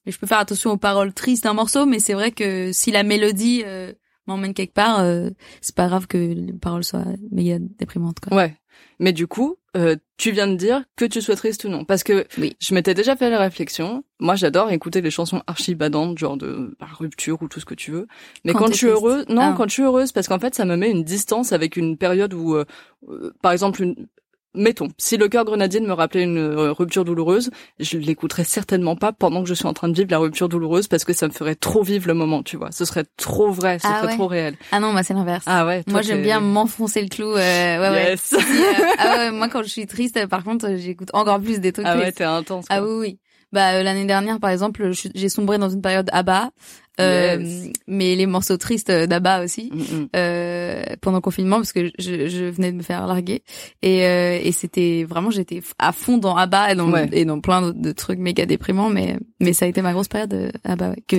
mais 0.05 0.11
je 0.11 0.17
peux 0.19 0.27
faire 0.27 0.39
attention 0.39 0.71
aux 0.71 0.77
paroles 0.77 1.13
tristes 1.13 1.43
d'un 1.43 1.53
morceau. 1.53 1.85
Mais 1.85 1.99
c'est 1.99 2.13
vrai 2.13 2.31
que 2.31 2.71
si 2.73 2.91
la 2.91 3.03
mélodie 3.03 3.63
euh, 3.65 3.93
m'emmène 4.27 4.53
quelque 4.53 4.73
part, 4.73 4.99
euh, 5.01 5.29
c'est 5.61 5.75
pas 5.75 5.87
grave 5.87 6.07
que 6.07 6.17
les 6.17 6.53
paroles 6.53 6.83
soient 6.83 7.05
méga 7.31 7.57
déprimantes. 7.59 8.19
Quoi. 8.19 8.35
Ouais. 8.37 8.57
Mais 8.99 9.13
du 9.13 9.27
coup, 9.27 9.57
euh, 9.75 9.95
tu 10.17 10.31
viens 10.31 10.47
de 10.47 10.55
dire 10.55 10.83
que 10.95 11.05
tu 11.05 11.21
sois 11.21 11.35
triste 11.35 11.63
ou 11.65 11.69
non. 11.69 11.85
Parce 11.85 12.03
que 12.03 12.25
Oui. 12.37 12.55
je 12.59 12.73
m'étais 12.73 12.93
déjà 12.93 13.15
fait 13.15 13.29
la 13.29 13.39
réflexion. 13.39 14.03
Moi, 14.19 14.35
j'adore 14.35 14.69
écouter 14.71 15.01
les 15.01 15.11
chansons 15.11 15.41
archi 15.47 15.75
badantes, 15.75 16.17
genre 16.17 16.37
de 16.37 16.75
bah, 16.79 16.87
rupture 16.97 17.41
ou 17.41 17.47
tout 17.47 17.59
ce 17.59 17.65
que 17.65 17.73
tu 17.75 17.91
veux. 17.91 18.07
Mais 18.45 18.53
Quand 18.53 18.67
je 18.67 18.73
suis 18.73 18.87
heureuse, 18.87 19.25
non, 19.27 19.41
Ah. 19.41 19.53
quand 19.57 19.67
je 19.67 19.73
suis 19.73 19.83
heureuse, 19.83 20.11
parce 20.11 20.27
qu'en 20.27 20.39
fait, 20.39 20.55
ça 20.55 20.65
me 20.65 20.75
met 20.77 20.89
une 20.89 21.03
distance 21.03 21.51
avec 21.51 21.77
une 21.77 21.97
période 21.97 22.33
où, 22.33 22.55
euh, 22.55 22.65
euh, 23.09 23.31
par 23.41 23.51
exemple, 23.51 23.81
une... 23.83 24.07
Mettons, 24.53 24.89
si 24.97 25.15
le 25.15 25.29
cœur 25.29 25.45
grenadine 25.45 25.85
me 25.87 25.93
rappelait 25.93 26.23
une 26.23 26.37
euh, 26.37 26.73
rupture 26.73 27.05
douloureuse, 27.05 27.51
je 27.79 27.97
l'écouterais 27.97 28.43
certainement 28.43 28.97
pas 28.97 29.13
pendant 29.13 29.43
que 29.43 29.47
je 29.47 29.53
suis 29.53 29.65
en 29.65 29.73
train 29.73 29.87
de 29.87 29.95
vivre 29.95 30.09
la 30.11 30.17
rupture 30.17 30.49
douloureuse 30.49 30.89
parce 30.89 31.05
que 31.05 31.13
ça 31.13 31.27
me 31.27 31.31
ferait 31.31 31.55
trop 31.55 31.83
vivre 31.83 32.07
le 32.07 32.13
moment, 32.13 32.43
tu 32.43 32.57
vois. 32.57 32.71
Ce 32.71 32.83
serait 32.83 33.05
trop 33.15 33.51
vrai, 33.51 33.79
ce 33.79 33.87
Ah 33.87 33.99
serait 33.99 34.07
ouais. 34.11 34.15
trop 34.17 34.27
réel. 34.27 34.55
Ah 34.73 34.81
non, 34.81 34.91
moi 34.91 35.03
c'est 35.03 35.13
l'inverse. 35.13 35.45
Ah 35.47 35.65
ouais. 35.65 35.83
Moi, 35.87 36.01
j'aime 36.01 36.21
bien 36.21 36.41
m'enfoncer 36.41 37.01
le 37.01 37.07
clou. 37.07 37.31
Euh, 37.31 37.35
ouais, 37.37 37.89
ouais. 37.95 38.09
Yes. 38.11 38.21
Si, 38.23 38.35
euh, 38.35 38.85
ah 38.97 39.17
ouais, 39.17 39.31
moi, 39.31 39.47
quand 39.47 39.63
je 39.63 39.69
suis 39.69 39.87
triste, 39.87 40.25
par 40.27 40.43
contre, 40.43 40.75
j'écoute 40.75 41.09
encore 41.13 41.39
plus 41.39 41.59
des 41.61 41.71
trucs 41.71 41.85
Ah 41.87 41.97
ouais, 41.97 42.11
t'es 42.11 42.23
intense. 42.25 42.65
Ah 42.69 42.83
oui, 42.83 42.89
oui. 42.99 43.19
Bah 43.53 43.73
euh, 43.73 43.83
l'année 43.83 44.05
dernière, 44.05 44.39
par 44.39 44.49
exemple, 44.49 44.91
j'ai 45.13 45.29
sombré 45.29 45.57
dans 45.57 45.69
une 45.69 45.81
période 45.81 46.09
ABBA, 46.13 46.51
euh, 46.99 47.37
Yes. 47.39 47.69
mais 47.87 48.15
les 48.15 48.25
morceaux 48.25 48.57
tristes 48.57 48.89
euh, 48.89 49.07
d'ABBA 49.07 49.43
aussi. 49.43 49.71
Mm, 49.73 49.77
mm. 49.79 50.07
Euh, 50.15 50.83
pendant 51.01 51.17
le 51.17 51.21
confinement 51.21 51.57
parce 51.57 51.71
que 51.73 51.87
je, 51.99 52.27
je 52.27 52.45
venais 52.45 52.71
de 52.71 52.77
me 52.77 52.83
faire 52.83 53.07
larguer 53.07 53.43
et, 53.81 54.05
euh, 54.05 54.39
et 54.41 54.51
c'était 54.51 55.05
vraiment 55.07 55.31
j'étais 55.31 55.61
à 55.79 55.91
fond 55.93 56.17
dans 56.17 56.35
ABBA 56.35 56.71
et 56.71 56.75
dans, 56.75 56.91
Ouais. 56.91 57.09
et 57.13 57.25
dans 57.25 57.39
plein 57.39 57.61
de, 57.61 57.71
de 57.71 57.91
trucs 57.91 58.19
méga 58.19 58.45
déprimants 58.45 58.89
mais 58.89 59.17
mais 59.39 59.53
ça 59.53 59.65
a 59.65 59.67
été 59.69 59.81
ma 59.81 59.93
grosse 59.93 60.09
période 60.09 60.33
euh, 60.33 60.51
ABBA 60.65 60.89
ouais, 60.89 61.03
que 61.07 61.15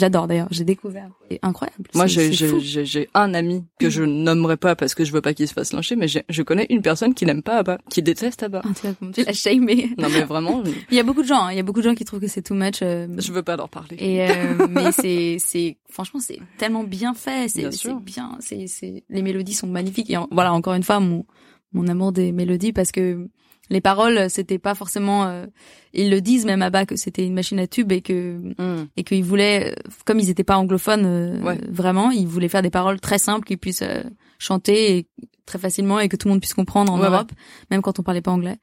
j'adore 0.00 0.26
d'ailleurs 0.26 0.48
j'ai 0.50 0.64
découvert 0.64 1.08
c'est 1.30 1.38
incroyable 1.42 1.84
Moi, 1.94 2.06
j'ai 2.08 3.08
un 3.14 3.34
ami 3.34 3.64
que 3.78 3.88
je 3.90 4.02
nommerai 4.02 4.56
pas 4.56 4.74
parce 4.74 4.94
que 4.96 5.04
je 5.04 5.12
veux 5.12 5.20
pas 5.20 5.32
qu'il 5.34 5.46
se 5.46 5.52
fasse 5.52 5.72
lyncher, 5.72 5.94
mais 5.96 6.08
je 6.08 6.42
connais 6.42 6.66
une 6.70 6.82
personne 6.82 7.14
qui 7.14 7.24
n'aime 7.26 7.42
pas 7.42 7.58
Abba, 7.58 7.78
qui 7.90 8.02
déteste 8.02 8.42
Abba. 8.42 8.62
Ah, 8.64 8.68
tu 8.74 8.86
vois 8.86 8.96
comment 8.98 9.12
tu 9.12 9.22
l'as 9.24 9.32
shamé. 9.32 9.90
Non 9.98 10.08
mais 10.12 10.24
vraiment, 10.24 10.62
Il 10.90 10.96
y 10.96 11.00
a 11.00 11.02
beaucoup 11.04 11.22
de 11.22 11.26
gens, 11.28 11.44
hein, 11.44 11.52
il 11.52 11.56
y 11.56 11.60
a 11.60 11.62
beaucoup 11.62 11.80
de 11.80 11.88
gens 11.88 11.94
qui 11.94 12.04
trouvent 12.04 12.20
que 12.20 12.26
c'est 12.26 12.42
too 12.42 12.54
much. 12.54 12.80
euh, 12.82 13.06
je 13.18 13.32
veux 13.32 13.42
pas 13.42 13.56
leur 13.56 13.68
parler. 13.68 13.96
et 14.00 14.28
euh, 14.28 14.66
mais 14.70 14.90
c'est 14.92 15.36
c'est 15.38 15.76
franchement 15.88 16.18
c'est 16.20 16.38
tellement 16.58 16.82
bien 16.84 17.14
fait, 17.14 17.48
c'est 17.48 17.60
Bien 17.60 17.70
c'est 17.70 17.94
bien, 18.00 18.36
c'est 18.40 18.66
c'est 18.66 19.04
les 19.08 19.22
mélodies 19.22 19.54
sont 19.54 19.66
magnifiques 19.68 20.10
et 20.10 20.16
en- 20.16 20.28
voilà 20.32 20.52
encore 20.52 20.74
une 20.74 20.82
fois 20.82 20.98
mon 21.00 21.24
mon 21.72 21.86
amour 21.86 22.10
des 22.12 22.32
mélodies 22.32 22.72
parce 22.72 22.90
que 22.90 23.28
les 23.70 23.80
paroles 23.80 24.28
c'était 24.28 24.58
pas 24.58 24.74
forcément 24.74 25.24
euh, 25.24 25.46
ils 25.92 26.10
le 26.10 26.20
disent 26.20 26.44
même 26.44 26.60
à 26.62 26.70
bas 26.70 26.84
que 26.86 26.96
c'était 26.96 27.24
une 27.24 27.34
machine 27.34 27.58
à 27.60 27.66
tube 27.66 27.92
et 27.92 28.00
que 28.02 28.36
Mm. 28.58 28.86
et 28.96 29.04
qu'ils 29.04 29.24
voulaient 29.24 29.70
euh, 29.72 29.90
comme 30.04 30.18
ils 30.18 30.28
étaient 30.30 30.44
pas 30.44 30.56
anglophones 30.58 31.06
euh, 31.06 31.40
Ouais. 31.42 31.58
vraiment 31.68 32.10
ils 32.10 32.26
voulaient 32.26 32.48
faire 32.48 32.62
des 32.62 32.70
paroles 32.70 33.00
très 33.00 33.18
simples 33.18 33.46
qu'ils 33.46 33.58
puissent 33.58 33.82
euh, 33.82 34.02
chanter 34.38 34.96
et 34.98 35.06
très 35.46 35.58
facilement 35.58 35.98
et 36.00 36.08
que 36.08 36.16
tout 36.16 36.28
le 36.28 36.32
monde 36.34 36.40
puisse 36.40 36.54
comprendre 36.54 36.92
en 36.92 36.96
Ouais, 36.98 37.02
ouais. 37.06 37.12
Europe, 37.14 37.32
même 37.70 37.82
quand 37.82 37.98
on 37.98 38.02
parlait 38.02 38.20
pas 38.22 38.30
anglais. 38.30 38.56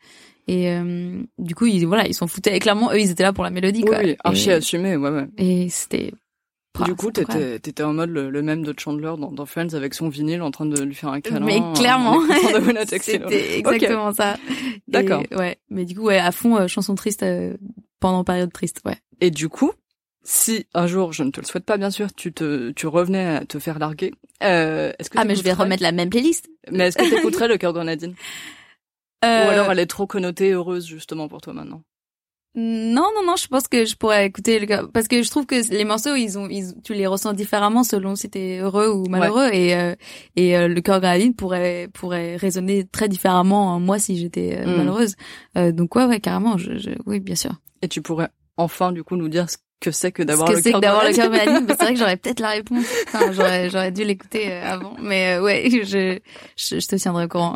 Et 0.49 0.71
euh, 0.71 1.21
du 1.37 1.53
coup, 1.55 1.65
ils, 1.65 1.85
voilà, 1.85 2.07
ils 2.07 2.13
s'en 2.13 2.27
foutaient. 2.27 2.55
Et 2.55 2.59
clairement, 2.59 2.91
eux, 2.93 2.99
ils 3.01 3.11
étaient 3.11 3.23
là 3.23 3.33
pour 3.33 3.43
la 3.43 3.49
mélodie, 3.49 3.81
Oui, 3.83 3.89
quoi. 3.89 3.99
oui, 4.01 4.15
archi 4.23 4.49
et, 4.49 4.53
assumé, 4.53 4.95
ouais, 4.95 5.09
ouais. 5.09 5.27
et 5.37 5.67
c'était. 5.67 6.13
Du 6.85 6.95
coup, 6.95 7.11
t'étais, 7.11 7.59
t'étais 7.59 7.83
en 7.83 7.93
mode 7.93 8.09
le, 8.09 8.29
le 8.29 8.41
même 8.41 8.63
de 8.63 8.73
Chandler 8.77 9.13
dans, 9.19 9.31
dans 9.31 9.45
Friends 9.45 9.73
avec 9.73 9.93
son 9.93 10.09
vinyle 10.09 10.41
en 10.41 10.51
train 10.51 10.65
de 10.65 10.81
lui 10.81 10.95
faire 10.95 11.09
un 11.09 11.21
câlin. 11.21 11.39
Mais 11.45 11.57
en 11.59 11.73
clairement, 11.73 12.19
c'était 12.87 13.57
exactement 13.57 14.13
ça. 14.13 14.37
D'accord. 14.87 15.23
Et, 15.31 15.35
ouais, 15.35 15.57
mais 15.69 15.85
du 15.85 15.95
coup, 15.95 16.03
ouais, 16.03 16.19
à 16.19 16.31
fond, 16.31 16.57
euh, 16.57 16.67
chanson 16.67 16.95
triste 16.95 17.23
euh, 17.23 17.55
pendant 17.99 18.23
période 18.23 18.51
triste, 18.53 18.81
ouais. 18.85 18.97
Et 19.21 19.31
du 19.31 19.49
coup, 19.49 19.71
si 20.23 20.65
un 20.73 20.87
jour, 20.87 21.13
je 21.13 21.23
ne 21.23 21.31
te 21.31 21.39
le 21.39 21.45
souhaite 21.45 21.65
pas 21.65 21.77
bien 21.77 21.89
sûr, 21.89 22.13
tu 22.13 22.33
te, 22.33 22.71
tu 22.71 22.85
revenais 22.87 23.25
à 23.37 23.45
te 23.45 23.59
faire 23.59 23.79
larguer, 23.79 24.13
euh, 24.43 24.91
est-ce 24.99 25.09
que 25.09 25.17
Ah, 25.19 25.25
mais 25.25 25.35
je 25.35 25.43
vais 25.43 25.53
remettre 25.53 25.81
la 25.83 25.91
même 25.91 26.09
playlist. 26.09 26.47
Mais 26.71 26.87
est-ce 26.87 26.97
que 26.97 27.09
t'écouterais 27.15 27.47
le 27.47 27.57
cœur 27.57 27.73
grenadine 27.73 28.11
Ou 28.11 29.25
Euh, 29.25 29.49
alors 29.49 29.71
elle 29.71 29.79
est 29.79 29.87
trop 29.87 30.05
connotée 30.05 30.51
heureuse 30.51 30.85
justement 30.85 31.27
pour 31.27 31.41
toi 31.41 31.53
maintenant? 31.53 31.81
Non, 32.59 33.05
non, 33.15 33.23
non, 33.23 33.35
je 33.35 33.47
pense 33.47 33.67
que 33.67 33.85
je 33.85 33.95
pourrais 33.95 34.25
écouter 34.25 34.57
le 34.59 34.87
parce 34.87 35.07
que 35.07 35.21
je 35.21 35.29
trouve 35.29 35.45
que 35.45 35.55
les 35.71 35.83
morceaux, 35.85 36.15
ils 36.15 36.39
ont, 36.39 36.47
ils, 36.49 36.73
tu 36.83 36.95
les 36.95 37.05
ressens 37.05 37.33
différemment 37.33 37.83
selon 37.83 38.15
si 38.15 38.29
t'es 38.31 38.57
heureux 38.57 38.87
ou 38.89 39.05
malheureux 39.07 39.49
et 39.53 39.75
euh, 39.75 39.93
et 40.35 40.57
euh, 40.57 40.67
le 40.67 40.81
cœur 40.81 40.99
grenadine 40.99 41.35
pourrait 41.35 41.87
pourrait 41.93 42.35
résonner 42.35 42.83
très 42.85 43.07
différemment 43.09 43.73
en 43.75 43.79
moi 43.79 43.99
si 43.99 44.17
j'étais 44.17 44.57
euh, 44.59 44.65
Mm. 44.65 44.75
malheureuse. 44.77 45.15
Euh, 45.55 45.71
donc 45.71 45.95
ouais, 45.95 46.05
ouais, 46.05 46.19
carrément, 46.19 46.57
je, 46.57 46.77
je, 46.79 46.89
oui, 47.05 47.19
bien 47.19 47.35
sûr. 47.35 47.51
Et 47.83 47.87
tu 47.87 48.01
pourrais 48.01 48.29
enfin 48.57 48.91
du 48.91 49.03
coup 49.03 49.17
nous 49.17 49.29
dire 49.29 49.47
ce 49.51 49.57
que 49.79 49.91
c'est 49.91 50.11
que 50.11 50.23
d'avoir 50.23 50.51
le 50.51 50.59
cœur 50.59 50.73
que 50.73 50.79
d'avoir 50.79 51.05
le 51.07 51.13
cœur 51.13 51.29
mais 51.29 51.45
c'est 51.45 51.75
vrai 51.83 51.93
que 51.93 51.99
j'aurais 51.99 52.17
peut-être 52.23 52.39
la 52.39 52.49
réponse. 52.49 52.85
Putain, 53.05 53.31
j'aurais 53.31 53.69
j'aurais 53.69 53.91
dû 53.91 54.03
l'écouter 54.03 54.51
euh, 54.51 54.65
avant, 54.65 54.95
mais 54.99 55.35
euh, 55.35 55.43
ouais, 55.43 55.69
je, 55.69 56.17
je 56.57 56.79
je 56.79 56.87
te 56.87 56.95
tiendrai 56.95 57.25
au 57.25 57.27
courant. 57.27 57.53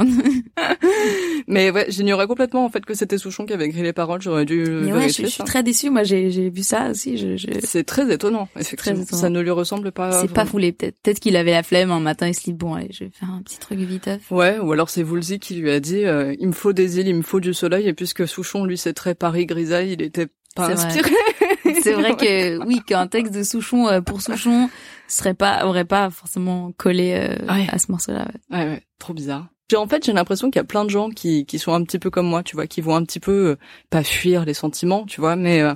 Mais 1.47 1.71
ouais, 1.71 1.85
j'ignorais 1.89 2.27
complètement 2.27 2.65
en 2.65 2.69
fait 2.69 2.85
que 2.85 2.93
c'était 2.93 3.17
Souchon 3.17 3.45
qui 3.45 3.53
avait 3.53 3.65
écrit 3.65 3.81
les 3.81 3.93
paroles. 3.93 4.21
J'aurais 4.21 4.45
dû 4.45 4.63
mais 4.63 4.93
ouais, 4.93 5.09
je, 5.09 5.23
je 5.23 5.27
suis 5.27 5.43
très 5.43 5.63
déçue. 5.63 5.89
Moi, 5.89 6.03
j'ai 6.03 6.49
vu 6.49 6.63
ça 6.63 6.89
aussi. 6.89 7.17
Je, 7.17 7.37
je... 7.37 7.47
C'est 7.63 7.83
très 7.83 8.11
étonnant, 8.13 8.47
effectivement. 8.57 9.01
étonnant. 9.01 9.21
Ça 9.21 9.29
ne 9.29 9.39
lui 9.41 9.49
ressemble 9.51 9.91
pas. 9.91 10.11
C'est 10.21 10.31
pas 10.33 10.45
foulé, 10.45 10.71
peut-être. 10.71 10.95
Peut-être 11.01 11.19
qu'il 11.19 11.35
avait 11.35 11.51
la 11.51 11.63
flemme 11.63 11.91
un 11.91 11.99
matin, 11.99 12.27
il 12.27 12.33
se 12.35 12.43
dit 12.43 12.53
bon, 12.53 12.73
allez, 12.75 12.89
je 12.91 13.05
vais 13.05 13.11
faire 13.11 13.29
un 13.29 13.41
petit 13.41 13.59
truc 13.59 13.79
viteuf. 13.79 14.31
Ouais, 14.31 14.59
ou 14.59 14.71
alors 14.71 14.89
c'est 14.89 15.03
Woolsey 15.03 15.39
qui 15.39 15.55
lui 15.55 15.71
a 15.71 15.79
dit 15.79 16.05
euh, 16.05 16.35
il 16.39 16.47
me 16.47 16.53
faut 16.53 16.73
des 16.73 16.99
îles, 16.99 17.07
il 17.07 17.15
me 17.15 17.21
faut 17.23 17.39
du 17.39 17.53
soleil, 17.53 17.87
et 17.87 17.93
puisque 17.93 18.27
Souchon 18.27 18.65
lui 18.65 18.77
c'est 18.77 18.93
très 18.93 19.15
Paris 19.15 19.45
grisaille, 19.45 19.93
il 19.93 20.01
était 20.01 20.27
pas 20.55 20.69
inspiré. 20.69 21.09
C'est 21.83 21.93
vrai 21.93 22.15
que 22.17 22.65
oui, 22.67 22.81
qu'un 22.85 23.07
texte 23.07 23.33
de 23.33 23.43
Souchon 23.43 23.87
euh, 23.87 24.01
pour 24.01 24.21
Souchon 24.21 24.69
serait 25.07 25.33
pas 25.33 25.65
aurait 25.65 25.85
pas 25.85 26.09
forcément 26.09 26.71
collé 26.75 27.13
euh, 27.13 27.45
Ouais. 27.53 27.67
à 27.69 27.77
ce 27.77 27.91
morceau-là. 27.91 28.27
ouais. 28.51 28.57
Ouais, 28.57 28.65
ouais, 28.65 28.81
trop 28.99 29.13
bizarre. 29.13 29.47
J'ai- 29.71 29.77
En 29.77 29.87
fait, 29.87 30.05
j'ai 30.05 30.11
l'impression 30.11 30.51
qu'il 30.51 30.59
y 30.59 30.61
a 30.61 30.65
plein 30.65 30.83
de 30.83 30.89
gens 30.89 31.09
qui, 31.09 31.45
qui 31.45 31.57
sont 31.57 31.71
un 31.73 31.81
petit 31.85 31.97
peu 31.97 32.09
comme 32.09 32.27
moi, 32.27 32.43
tu 32.43 32.57
vois, 32.57 32.67
qui 32.67 32.81
vont 32.81 32.93
un 32.95 33.05
petit 33.05 33.21
peu, 33.21 33.31
euh, 33.51 33.55
pas 33.89 34.03
fuir 34.03 34.43
les 34.43 34.53
sentiments, 34.53 35.05
tu 35.05 35.21
vois, 35.21 35.37
mais 35.37 35.61
euh, 35.61 35.73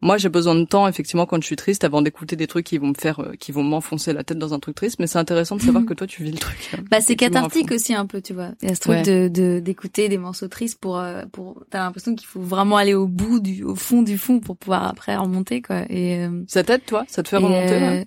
moi, 0.00 0.18
j'ai 0.18 0.28
besoin 0.28 0.56
de 0.56 0.64
temps, 0.64 0.88
effectivement, 0.88 1.24
quand 1.26 1.40
je 1.40 1.46
suis 1.46 1.54
triste, 1.54 1.84
avant 1.84 2.02
d'écouter 2.02 2.34
des 2.34 2.48
trucs 2.48 2.66
qui 2.66 2.78
vont 2.78 2.88
me 2.88 2.94
faire, 2.98 3.20
euh, 3.20 3.34
qui 3.38 3.52
vont 3.52 3.62
m'enfoncer 3.62 4.12
la 4.12 4.24
tête 4.24 4.38
dans 4.38 4.52
un 4.54 4.58
truc 4.58 4.74
triste, 4.74 4.98
mais 4.98 5.06
c'est 5.06 5.18
intéressant 5.20 5.54
de 5.54 5.62
savoir 5.62 5.84
que 5.86 5.94
toi, 5.94 6.08
tu 6.08 6.24
vis 6.24 6.32
le 6.32 6.38
truc. 6.38 6.58
euh, 6.74 6.78
Bah 6.90 7.00
c'est 7.00 7.14
cathartique 7.14 7.70
aussi 7.70 7.94
un 7.94 8.06
peu, 8.06 8.20
tu 8.20 8.32
vois. 8.34 8.48
Il 8.62 8.68
y 8.68 8.72
a 8.72 8.74
ce 8.74 8.80
truc 8.80 8.96
Ouais. 8.96 9.02
de 9.04 9.28
de 9.28 9.60
d'écouter 9.60 10.08
des 10.08 10.18
morceaux 10.18 10.48
tristes 10.48 10.80
pour 10.80 10.98
euh, 10.98 11.22
pour 11.30 11.62
t'as 11.70 11.84
l'impression 11.84 12.16
qu'il 12.16 12.26
faut 12.26 12.40
vraiment 12.40 12.76
aller 12.76 12.94
au 12.94 13.06
bout 13.06 13.38
du 13.38 13.62
au 13.62 13.76
fond 13.76 14.02
du 14.02 14.18
fond 14.18 14.40
pour 14.40 14.56
pouvoir 14.56 14.88
après 14.88 15.14
remonter 15.16 15.62
quoi. 15.62 15.82
Et 15.88 16.18
euh, 16.24 16.42
Ça 16.48 16.64
t'aide, 16.64 16.84
toi? 16.84 17.04
Ça 17.06 17.22
te 17.22 17.28
fait 17.28 17.36
remonter, 17.36 17.74
euh, 17.74 17.78
là? 17.78 17.92
pouah, 17.92 18.04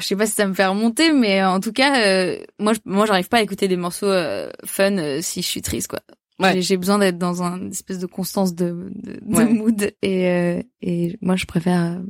je 0.00 0.06
sais 0.06 0.16
pas 0.16 0.26
si 0.26 0.32
ça 0.32 0.46
me 0.46 0.54
fait 0.54 0.66
remonter, 0.66 1.12
mais 1.12 1.40
euh, 1.42 1.48
en 1.50 1.60
tout 1.60 1.72
cas, 1.72 2.00
euh, 2.00 2.38
moi, 2.58 2.72
je- 2.72 2.80
moi, 2.84 3.06
j'arrive 3.06 3.28
pas 3.28 3.38
à 3.38 3.42
écouter 3.42 3.68
des 3.68 3.76
morceaux 3.76 4.06
euh, 4.06 4.50
fun 4.64 4.96
euh, 4.98 5.20
si 5.22 5.42
je 5.42 5.46
suis 5.46 5.62
triste, 5.62 5.88
quoi. 5.88 6.00
Ouais. 6.38 6.60
J'ai- 6.60 6.76
besoin 6.76 6.98
d'être 6.98 7.16
dans 7.18 7.42
un 7.42 7.58
une 7.58 7.70
espèce 7.70 7.98
de 7.98 8.06
constance 8.06 8.54
de, 8.54 8.90
de, 8.94 9.12
de 9.22 9.36
Ouais. 9.36 9.44
mood 9.46 9.90
et 10.02 10.28
euh, 10.28 10.62
et 10.82 11.16
moi, 11.22 11.36
je 11.36 11.46
préfère, 11.46 12.00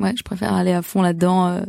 ouais, 0.00 0.12
je 0.16 0.22
préfère 0.24 0.52
aller 0.54 0.72
à 0.72 0.82
fond 0.82 1.02
là-dedans. 1.02 1.62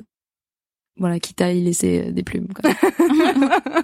Euh, 0.97 0.99
voilà, 0.99 1.19
quitte 1.19 1.41
à 1.41 1.51
y 1.51 1.61
laisser 1.61 2.05
euh, 2.07 2.11
des 2.11 2.23
plumes. 2.23 2.47
Quoi. 2.53 2.71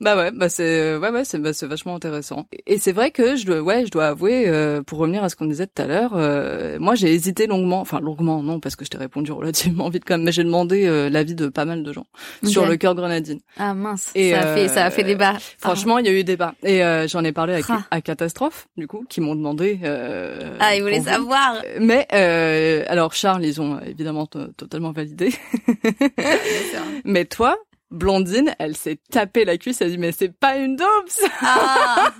bah 0.00 0.16
ouais, 0.16 0.30
bah 0.32 0.48
c'est 0.48 0.96
ouais 0.96 1.10
ouais 1.10 1.24
c'est 1.24 1.38
bah 1.38 1.52
c'est 1.52 1.66
vachement 1.66 1.94
intéressant. 1.96 2.46
Et 2.66 2.78
c'est 2.78 2.92
vrai 2.92 3.10
que 3.10 3.36
je 3.36 3.46
dois 3.46 3.60
ouais 3.60 3.84
je 3.86 3.90
dois 3.90 4.06
avouer 4.08 4.44
euh, 4.48 4.82
pour 4.82 4.98
revenir 4.98 5.22
à 5.24 5.28
ce 5.28 5.36
qu'on 5.36 5.46
disait 5.46 5.66
tout 5.66 5.82
à 5.82 5.86
l'heure, 5.86 6.12
euh, 6.14 6.78
moi 6.78 6.94
j'ai 6.94 7.12
hésité 7.12 7.46
longuement, 7.46 7.80
enfin 7.80 8.00
longuement 8.00 8.42
non 8.42 8.60
parce 8.60 8.76
que 8.76 8.84
je 8.84 8.90
t'ai 8.90 8.98
répondu 8.98 9.32
relativement 9.32 9.88
vite 9.88 10.04
quand 10.06 10.14
même, 10.14 10.24
mais 10.24 10.32
j'ai 10.32 10.44
demandé 10.44 10.86
euh, 10.86 11.08
l'avis 11.10 11.34
de 11.34 11.48
pas 11.48 11.64
mal 11.64 11.82
de 11.82 11.92
gens 11.92 12.06
sur 12.42 12.66
le 12.66 12.76
cœur 12.76 12.94
grenadine. 12.94 13.40
Ah 13.58 13.74
mince, 13.74 14.10
Et, 14.14 14.30
ça 14.32 14.40
a 14.40 14.54
fait 14.54 14.64
euh, 14.64 14.68
ça 14.68 14.84
a 14.86 14.90
fait 14.90 15.04
débat. 15.04 15.34
Franchement, 15.58 15.98
il 15.98 16.06
y 16.06 16.08
a 16.08 16.12
eu 16.12 16.24
débat 16.24 16.54
et 16.62 16.82
euh, 16.84 17.06
j'en 17.08 17.24
ai 17.24 17.32
parlé 17.32 17.54
avec 17.54 17.66
Ah. 17.68 17.82
à 17.90 18.00
catastrophe 18.00 18.68
du 18.76 18.86
coup 18.86 19.04
qui 19.08 19.20
m'ont 19.20 19.34
demandé. 19.34 19.80
Euh, 19.84 20.56
ah, 20.60 20.76
il 20.76 20.82
voulait 20.82 20.98
qu'on- 20.98 21.04
savoir. 21.04 21.62
Mais 21.80 22.06
euh, 22.12 22.84
alors 22.88 23.14
Charles, 23.14 23.44
ils 23.44 23.60
ont 23.60 23.76
euh, 23.76 23.80
évidemment 23.86 24.26
totalement 24.26 24.92
validé. 24.92 25.30
mais 27.04 27.24
toi, 27.24 27.56
Blondine, 27.90 28.54
elle 28.58 28.76
s'est 28.76 28.98
tapée 29.10 29.44
la 29.44 29.56
cuisse, 29.56 29.80
elle 29.80 29.86
a 29.86 29.90
dit 29.90 29.98
mais 29.98 30.10
c'est 30.10 30.32
pas 30.36 30.56
une 30.56 30.74
daube 30.74 30.88
ça. 31.06 31.28
Ah, 31.42 32.12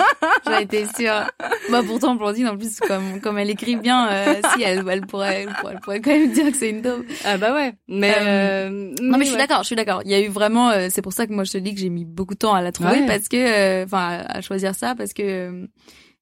j'en 0.46 0.58
étais 0.58 0.84
sûre. 0.87 1.24
Bah 1.70 1.80
pourtant 1.84 2.14
Blondine 2.14 2.46
en 2.48 2.56
plus 2.56 2.78
comme 2.80 3.20
comme 3.20 3.38
elle 3.38 3.50
écrit 3.50 3.74
bien, 3.76 4.08
euh, 4.08 4.34
si 4.54 4.62
elle 4.62 4.84
elle 4.88 5.00
pourrait, 5.06 5.42
elle 5.42 5.54
pourrait 5.54 5.72
elle 5.74 5.80
pourrait 5.80 6.00
quand 6.00 6.10
même 6.10 6.30
dire 6.32 6.50
que 6.52 6.56
c'est 6.56 6.70
une 6.70 6.82
daube. 6.82 7.04
Ah 7.24 7.38
bah 7.38 7.52
ouais. 7.54 7.72
Mais, 7.88 8.14
Euh, 8.20 8.68
euh, 8.70 8.94
Non 9.00 9.18
mais 9.18 9.24
je 9.24 9.30
suis 9.30 9.38
d'accord, 9.38 9.62
je 9.62 9.66
suis 9.66 9.76
d'accord. 9.76 10.02
Il 10.04 10.10
y 10.12 10.14
a 10.14 10.20
eu 10.20 10.28
vraiment, 10.28 10.70
euh, 10.70 10.88
c'est 10.90 11.02
pour 11.02 11.12
ça 11.12 11.26
que 11.26 11.32
moi 11.32 11.42
je 11.44 11.50
te 11.52 11.58
dis 11.58 11.74
que 11.74 11.80
j'ai 11.80 11.88
mis 11.90 12.04
beaucoup 12.04 12.34
de 12.34 12.38
temps 12.38 12.54
à 12.54 12.62
la 12.62 12.70
trouver 12.70 13.00
Ouais. 13.00 13.06
parce 13.06 13.26
que, 13.28 13.84
enfin, 13.84 14.20
à, 14.28 14.37
à 14.38 14.40
choisir 14.42 14.74
ça 14.76 14.94
parce 14.94 15.12
que 15.12 15.22
euh, 15.22 15.66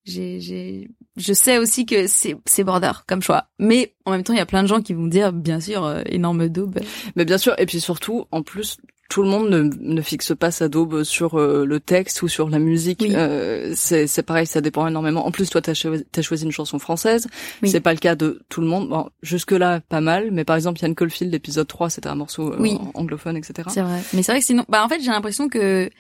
j'ai, 0.05 0.41
j'ai, 0.41 0.88
je 1.16 1.33
sais 1.33 1.59
aussi 1.59 1.87
que 1.87 2.07
c'est, 2.07 2.37
c'est 2.46 2.64
border 2.64 2.92
comme 3.07 3.22
choix. 3.22 3.44
Mais 3.59 3.94
en 4.05 4.12
même 4.12 4.22
temps, 4.22 4.33
il 4.33 4.38
y 4.38 4.40
a 4.42 4.46
plein 4.46 4.62
de 4.62 4.68
gens 4.68 4.81
qui 4.81 4.94
vont 4.94 5.07
dire, 5.07 5.33
bien 5.33 5.61
sûr, 5.61 5.85
euh, 5.85 6.03
énorme 6.07 6.48
daube. 6.48 6.79
Mais 7.16 7.25
bien 7.25 7.38
sûr, 7.38 7.55
et 7.59 7.66
puis 7.66 7.81
surtout, 7.81 8.27
en 8.31 8.42
plus, 8.42 8.79
tout 9.11 9.22
le 9.22 9.29
monde 9.29 9.51
ne, 9.51 9.61
ne 9.79 10.01
fixe 10.01 10.33
pas 10.35 10.51
sa 10.51 10.68
daube 10.70 11.03
sur 11.03 11.38
euh, 11.38 11.66
le 11.66 11.81
texte 11.81 12.22
ou 12.22 12.29
sur 12.29 12.48
la 12.48 12.59
musique. 12.59 13.01
Oui. 13.03 13.12
Euh, 13.14 13.75
c'est 13.77 14.07
c'est 14.07 14.22
pareil, 14.22 14.46
ça 14.46 14.62
dépend 14.62 14.87
énormément. 14.87 15.27
En 15.27 15.31
plus, 15.31 15.51
toi, 15.51 15.61
t'as 15.61 15.75
choisi, 15.75 16.05
t'as 16.11 16.22
choisi 16.22 16.44
une 16.46 16.51
chanson 16.53 16.79
française. 16.79 17.27
Oui. 17.62 17.68
C'est 17.68 17.81
pas 17.81 17.92
le 17.92 17.98
cas 17.98 18.14
de 18.14 18.40
tout 18.48 18.62
le 18.62 18.66
monde. 18.66 18.88
Bon, 18.88 19.11
jusque 19.22 19.53
là, 19.53 19.81
pas 19.81 20.01
mal. 20.01 20.31
Mais 20.33 20.44
par 20.44 20.57
exemple, 20.57 20.81
Yann 20.81 20.94
Caulfield, 20.94 21.31
l'épisode 21.31 21.68
3, 21.68 21.90
c'était 21.90 22.09
un 22.09 22.14
morceau 22.14 22.55
euh, 22.55 22.57
Oui. 22.59 22.79
anglophone, 22.94 23.37
etc. 23.37 23.68
C'est 23.70 23.83
vrai. 23.83 24.01
Mais 24.14 24.22
c'est 24.22 24.33
vrai 24.33 24.40
que 24.40 24.46
sinon, 24.46 24.64
bah 24.70 24.83
en 24.83 24.88
fait, 24.88 25.01
j'ai 25.01 25.11
l'impression 25.11 25.51
que 25.51 25.90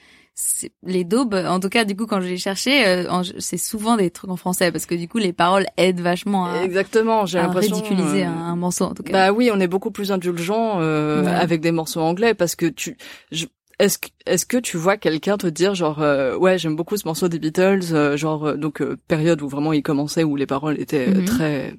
les 0.82 1.04
daubes, 1.04 1.34
en 1.34 1.60
tout 1.60 1.68
cas, 1.68 1.84
du 1.84 1.94
coup, 1.96 2.06
quand 2.06 2.20
je 2.20 2.28
les 2.28 2.38
cherchais, 2.38 2.86
euh, 3.06 3.22
c'est 3.38 3.58
souvent 3.58 3.96
des 3.96 4.10
trucs 4.10 4.30
en 4.30 4.36
français 4.36 4.72
parce 4.72 4.86
que 4.86 4.94
du 4.94 5.08
coup, 5.08 5.18
les 5.18 5.32
paroles 5.32 5.66
aident 5.76 6.00
vachement 6.00 6.46
à, 6.46 6.62
Exactement, 6.62 7.26
j'ai 7.26 7.38
l'impression. 7.38 7.76
ridiculiser 7.76 8.24
euh, 8.24 8.28
un, 8.28 8.56
morceau, 8.56 8.84
en 8.86 8.94
tout 8.94 9.02
cas. 9.02 9.12
Bah 9.12 9.32
oui, 9.32 9.50
on 9.52 9.60
est 9.60 9.68
beaucoup 9.68 9.90
plus 9.90 10.10
indulgent 10.12 10.80
euh, 10.80 11.22
Ouais. 11.24 11.28
avec 11.30 11.60
des 11.60 11.72
morceaux 11.72 12.00
anglais 12.00 12.34
parce 12.34 12.56
que 12.56 12.66
tu. 12.66 12.96
je- 13.30 13.46
est-ce 13.78 13.98
que 13.98 14.08
est-ce 14.26 14.46
que 14.46 14.58
tu 14.58 14.76
vois 14.76 14.96
quelqu'un 14.96 15.36
te 15.38 15.46
dire 15.48 15.74
genre 15.74 16.00
euh, 16.02 16.36
ouais 16.36 16.56
j'aime 16.58 16.76
beaucoup 16.76 16.96
ce 16.96 17.08
morceau 17.08 17.28
des 17.28 17.38
Beatles 17.40 17.80
euh, 17.92 18.16
genre 18.16 18.44
euh, 18.48 18.54
donc 18.56 18.80
euh, 18.80 18.96
période 19.08 19.42
où 19.42 19.48
vraiment 19.48 19.72
il 19.72 19.82
commençait 19.82 20.22
où 20.24 20.36
les 20.36 20.46
paroles 20.46 20.78
étaient 20.78 21.08
Mhm. 21.08 21.24
très 21.24 21.74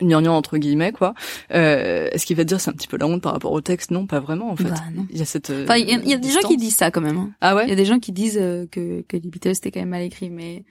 gnangnan 0.00 0.34
entre 0.36 0.58
guillemets 0.58 0.92
quoi 0.92 1.14
euh, 1.52 2.08
est-ce 2.12 2.24
qu'il 2.26 2.36
va 2.36 2.44
te 2.44 2.48
dire 2.48 2.60
c'est 2.60 2.70
un 2.70 2.74
petit 2.74 2.86
peu 2.88 2.96
la 2.98 3.06
honte 3.06 3.20
par 3.22 3.32
rapport 3.32 3.50
au 3.52 3.60
texte 3.60 3.90
non 3.90 4.06
pas 4.06 4.20
vraiment 4.20 4.50
en 4.50 4.56
fait 4.56 4.64
Bah, 4.64 4.76
non. 4.94 5.06
il 5.10 5.18
y 5.18 5.22
a 5.22 5.24
cette 5.24 5.50
euh, 5.50 5.64
Enfin, 5.64 5.76
il 5.76 5.88
y, 5.88 5.92
a- 5.94 5.98
il 5.98 6.08
y 6.08 6.14
a 6.14 6.18
des 6.18 6.30
gens 6.30 6.40
qui 6.46 6.56
disent 6.56 6.76
ça 6.76 6.90
quand 6.90 7.00
même. 7.00 7.16
hein. 7.18 7.30
ah 7.40 7.50
Il 7.50 7.54
y 7.54 7.66
ouais 7.66 7.72
a 7.72 7.76
des 7.76 7.84
gens 7.84 7.98
qui 7.98 8.12
disent 8.12 8.38
euh, 8.40 8.66
que 8.70 9.02
que 9.02 9.16
les 9.16 9.28
Beatles 9.28 9.54
c'était 9.56 9.70
quand 9.72 9.80
même 9.80 9.88
mal 9.88 10.02
écrit, 10.02 10.30
mais 10.30 10.64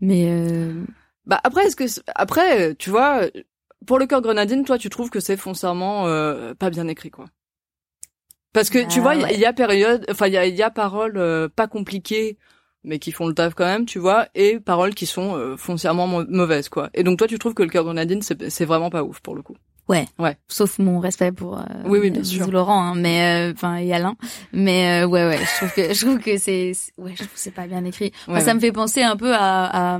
mais 0.00 0.26
euh, 0.30 0.84
bah 1.26 1.40
après 1.44 1.66
est-ce 1.66 1.76
que 1.76 1.84
après 2.14 2.74
tu 2.76 2.90
vois 2.90 3.22
pour 3.86 3.98
le 3.98 4.06
cœur 4.06 4.20
grenadine 4.20 4.64
toi 4.64 4.78
tu 4.78 4.90
trouves 4.90 5.10
que 5.10 5.20
c'est 5.20 5.36
foncièrement 5.36 6.06
euh, 6.08 6.52
pas 6.54 6.70
bien 6.70 6.88
écrit 6.88 7.10
quoi 7.10 7.26
Parce 8.52 8.68
que 8.70 8.78
tu 8.88 8.98
Ah, 8.98 9.02
vois, 9.02 9.14
il 9.14 9.20
y 9.20 9.24
a- 9.24 9.26
ouais. 9.28 9.34
il 9.34 9.40
y, 9.40 9.44
a 9.44 9.52
période, 9.52 10.04
enfin 10.10 10.26
il 10.26 10.32
y 10.32 10.36
a, 10.36 10.46
il 10.46 10.56
y 10.56 10.62
a 10.62 10.70
paroles 10.70 11.16
euh, 11.18 11.48
pas 11.48 11.68
compliquées, 11.68 12.36
mais 12.84 12.98
qui 12.98 13.12
font 13.12 13.26
le 13.26 13.34
taf 13.34 13.54
quand 13.54 13.66
même, 13.66 13.84
tu 13.86 13.98
vois, 13.98 14.28
et 14.34 14.58
paroles 14.60 14.94
qui 14.94 15.06
sont 15.06 15.36
euh, 15.36 15.56
foncièrement 15.56 16.06
mau- 16.06 16.24
mauvaises, 16.28 16.68
quoi. 16.68 16.88
Et 16.94 17.02
donc 17.02 17.18
toi, 17.18 17.26
tu 17.26 17.38
trouves 17.38 17.54
que 17.54 17.62
le 17.62 17.68
cœur 17.68 17.84
de 17.84 17.92
Nadine, 17.92 18.22
c'est 18.22 18.64
vraiment 18.64 18.90
pas 18.90 19.02
ouf 19.04 19.20
pour 19.20 19.34
le 19.34 19.42
coup. 19.42 19.56
sauf 20.48 20.78
mon 20.78 21.00
respect 21.00 21.32
pour 21.32 21.58
euh, 21.58 21.64
Oui, 21.84 21.98
oui, 21.98 22.10
bien 22.10 22.20
bisous 22.20 22.36
sûr. 22.44 22.50
Laurent, 22.52 22.80
hein, 22.80 22.94
mais 22.96 23.48
euh, 23.50 23.52
enfin 23.54 23.76
et 23.76 23.92
Alain, 23.92 24.16
mais 24.52 25.02
euh, 25.02 25.06
ouais 25.08 25.26
ouais, 25.26 25.38
je 25.38 25.56
trouve 25.56 25.72
que 25.74 25.92
je 25.94 26.00
trouve 26.06 26.18
que 26.20 26.38
c'est 26.38 26.72
ouais, 26.96 27.10
je 27.12 27.16
trouve 27.24 27.30
c'est 27.34 27.50
pas 27.54 27.66
bien 27.66 27.84
écrit. 27.84 28.12
Enfin, 28.22 28.34
Ouais, 28.34 28.40
ça 28.40 28.46
ouais. 28.48 28.54
me 28.54 28.60
fait 28.60 28.72
penser 28.72 29.02
un 29.02 29.16
peu 29.16 29.34
à, 29.34 29.94
à 29.96 29.98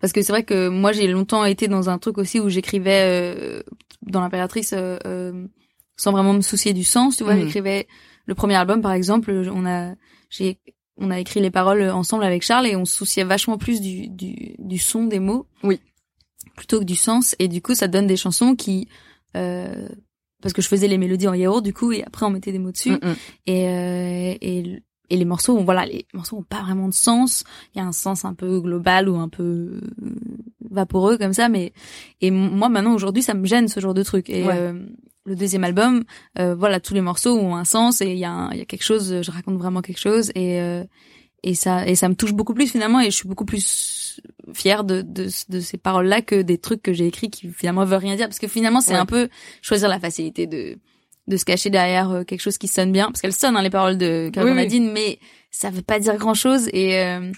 parce 0.00 0.12
que 0.14 0.22
c'est 0.22 0.32
vrai 0.32 0.42
que 0.44 0.68
moi 0.68 0.92
j'ai 0.92 1.06
longtemps 1.08 1.44
été 1.44 1.68
dans 1.68 1.90
un 1.90 1.98
truc 1.98 2.16
aussi 2.18 2.40
où 2.40 2.48
j'écrivais 2.48 3.02
euh, 3.04 3.62
dans 4.00 4.20
l'impératrice 4.22 4.72
euh, 4.72 4.96
euh, 5.06 5.46
sans 5.96 6.10
vraiment 6.12 6.32
me 6.32 6.40
soucier 6.40 6.72
du 6.72 6.82
sens, 6.82 7.18
tu 7.18 7.22
vois, 7.24 7.34
Mhm. 7.34 7.42
j'écrivais 7.42 7.86
le 8.24 8.34
premier 8.34 8.54
album 8.56 8.80
par 8.80 8.92
exemple, 8.92 9.30
on 9.54 9.66
a 9.66 9.92
j'ai 10.30 10.58
on 10.98 11.10
a 11.10 11.18
écrit 11.20 11.40
les 11.40 11.50
paroles 11.50 11.82
ensemble 11.90 12.24
avec 12.24 12.42
Charles 12.42 12.66
et 12.66 12.76
on 12.76 12.84
se 12.84 12.94
souciait 12.96 13.24
vachement 13.24 13.58
plus 13.58 13.80
du 13.80 14.08
du, 14.08 14.54
du 14.58 14.78
son 14.78 15.04
des 15.06 15.18
mots. 15.20 15.46
Oui. 15.62 15.80
Plutôt 16.56 16.80
que 16.80 16.84
du 16.84 16.96
sens 16.96 17.34
et 17.38 17.48
du 17.48 17.62
coup 17.62 17.74
ça 17.74 17.88
donne 17.88 18.06
des 18.06 18.16
chansons 18.16 18.54
qui 18.56 18.88
euh, 19.36 19.88
parce 20.42 20.52
que 20.52 20.60
je 20.60 20.68
faisais 20.68 20.88
les 20.88 20.98
mélodies 20.98 21.28
en 21.28 21.34
yaourt 21.34 21.62
du 21.62 21.72
coup 21.72 21.92
et 21.92 22.02
après 22.04 22.26
on 22.26 22.30
mettait 22.30 22.52
des 22.52 22.58
mots 22.58 22.72
dessus 22.72 22.90
Mm, 22.90 22.98
mm. 23.08 23.14
et, 23.46 23.68
euh, 23.68 24.34
et 24.40 24.82
et 25.10 25.16
les 25.16 25.24
morceaux 25.24 25.56
ont, 25.58 25.64
voilà 25.64 25.84
les 25.86 26.06
morceaux 26.14 26.36
ont 26.38 26.42
pas 26.42 26.62
vraiment 26.62 26.88
de 26.88 26.94
sens 26.94 27.44
il 27.74 27.78
y 27.78 27.80
a 27.80 27.84
un 27.86 27.92
sens 27.92 28.24
un 28.24 28.34
peu 28.34 28.60
global 28.60 29.08
ou 29.08 29.16
un 29.16 29.28
peu 29.28 29.42
euh, 30.02 30.14
vaporeux 30.70 31.16
comme 31.18 31.32
ça 31.32 31.48
mais 31.48 31.72
et 32.20 32.30
moi 32.30 32.68
maintenant 32.68 32.94
aujourd'hui 32.94 33.22
ça 33.22 33.34
me 33.34 33.46
gêne 33.46 33.68
ce 33.68 33.80
genre 33.80 33.94
de 33.94 34.02
truc 34.02 34.28
et 34.30 34.42
Ouais. 34.44 34.54
euh, 34.56 34.86
le 35.24 35.36
deuxième 35.36 35.64
album 35.64 36.04
euh, 36.38 36.54
voilà 36.54 36.80
tous 36.80 36.94
les 36.94 37.00
morceaux 37.00 37.36
ont 37.38 37.54
un 37.56 37.64
sens 37.64 38.00
et 38.00 38.10
il 38.10 38.18
y 38.18 38.24
a 38.24 38.30
un- 38.32 38.52
y 38.54 38.60
a 38.60 38.64
quelque 38.64 38.84
chose 38.84 39.22
je 39.22 39.30
raconte 39.30 39.56
vraiment 39.58 39.80
quelque 39.82 40.00
chose 40.00 40.30
et 40.34 40.60
euh, 40.60 40.84
et 41.44 41.54
ça 41.54 41.86
et 41.86 41.94
ça 41.94 42.08
me 42.08 42.14
touche 42.14 42.32
beaucoup 42.32 42.54
plus 42.54 42.66
finalement 42.68 43.00
et 43.00 43.06
je 43.06 43.16
suis 43.16 43.28
beaucoup 43.28 43.44
plus 43.44 44.20
fière 44.52 44.84
de 44.84 45.02
de, 45.02 45.28
de 45.48 45.60
ces 45.60 45.76
paroles 45.78 46.06
là 46.06 46.22
que 46.22 46.42
des 46.42 46.58
trucs 46.58 46.82
que 46.82 46.92
j'ai 46.92 47.06
écrits 47.06 47.30
qui 47.30 47.48
finalement 47.50 47.84
veulent 47.84 47.98
rien 48.00 48.16
dire 48.16 48.26
parce 48.28 48.38
que 48.38 48.48
finalement 48.48 48.80
c'est 48.80 48.92
Ouais. 48.94 48.98
un 48.98 49.06
peu 49.06 49.28
choisir 49.62 49.88
la 49.88 49.98
facilité 50.00 50.46
de 50.46 50.78
de 51.28 51.36
se 51.36 51.44
cacher 51.44 51.70
derrière 51.70 52.10
euh, 52.10 52.24
quelque 52.24 52.40
chose 52.40 52.58
qui 52.58 52.66
sonne 52.68 52.90
bien 52.90 53.06
parce 53.06 53.20
qu'elles 53.20 53.32
sonnent 53.32 53.56
hein, 53.56 53.62
les 53.62 53.70
paroles 53.70 53.96
de 53.98 54.28
Carl 54.32 54.48
Oui, 54.48 54.80
mais 54.80 55.18
ça 55.52 55.70
veut 55.70 55.82
pas 55.82 56.00
dire 56.00 56.16
grand 56.16 56.34
chose 56.34 56.68
et 56.72 56.98
euh, 56.98 57.30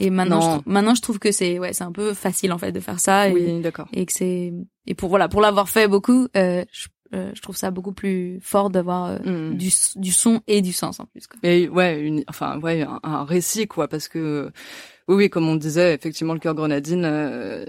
et 0.00 0.10
maintenant 0.10 0.40
Non. 0.56 0.62
je, 0.66 0.70
maintenant 0.72 0.94
je 0.94 1.02
trouve 1.02 1.18
que 1.18 1.30
c'est 1.32 1.58
ouais 1.58 1.72
c'est 1.72 1.84
un 1.84 1.92
peu 1.92 2.14
facile 2.14 2.52
en 2.52 2.58
fait 2.58 2.72
de 2.72 2.80
faire 2.80 3.00
ça 3.00 3.28
et, 3.28 3.32
Oui, 3.32 3.60
d'accord. 3.60 3.86
et 3.92 4.06
que 4.06 4.12
c'est 4.12 4.52
et 4.86 4.94
pour 4.94 5.08
voilà 5.10 5.28
pour 5.28 5.40
l'avoir 5.42 5.68
fait 5.68 5.88
beaucoup 5.88 6.26
euh, 6.36 6.64
je, 6.72 6.86
euh, 7.14 7.30
je 7.34 7.40
trouve 7.42 7.56
ça 7.56 7.70
beaucoup 7.70 7.92
plus 7.92 8.38
fort 8.42 8.70
d'avoir 8.70 9.06
euh, 9.06 9.18
Mm. 9.50 9.56
du 9.56 9.70
du 9.96 10.12
son 10.12 10.40
et 10.46 10.60
du 10.62 10.72
sens 10.72 11.00
en 11.00 11.06
plus 11.06 11.26
quoi. 11.26 11.38
Et 11.42 11.68
ouais, 11.68 12.00
une, 12.00 12.22
enfin 12.28 12.58
ouais, 12.60 12.82
un, 12.82 13.00
un 13.02 13.24
récit 13.24 13.66
quoi, 13.66 13.88
parce 13.88 14.08
que 14.08 14.50
oui, 15.08 15.14
oui, 15.16 15.30
comme 15.30 15.48
on 15.48 15.56
disait, 15.56 15.94
effectivement, 15.94 16.34
le 16.34 16.38
cœur 16.38 16.54
grenadine, 16.54 17.04
euh, 17.06 17.64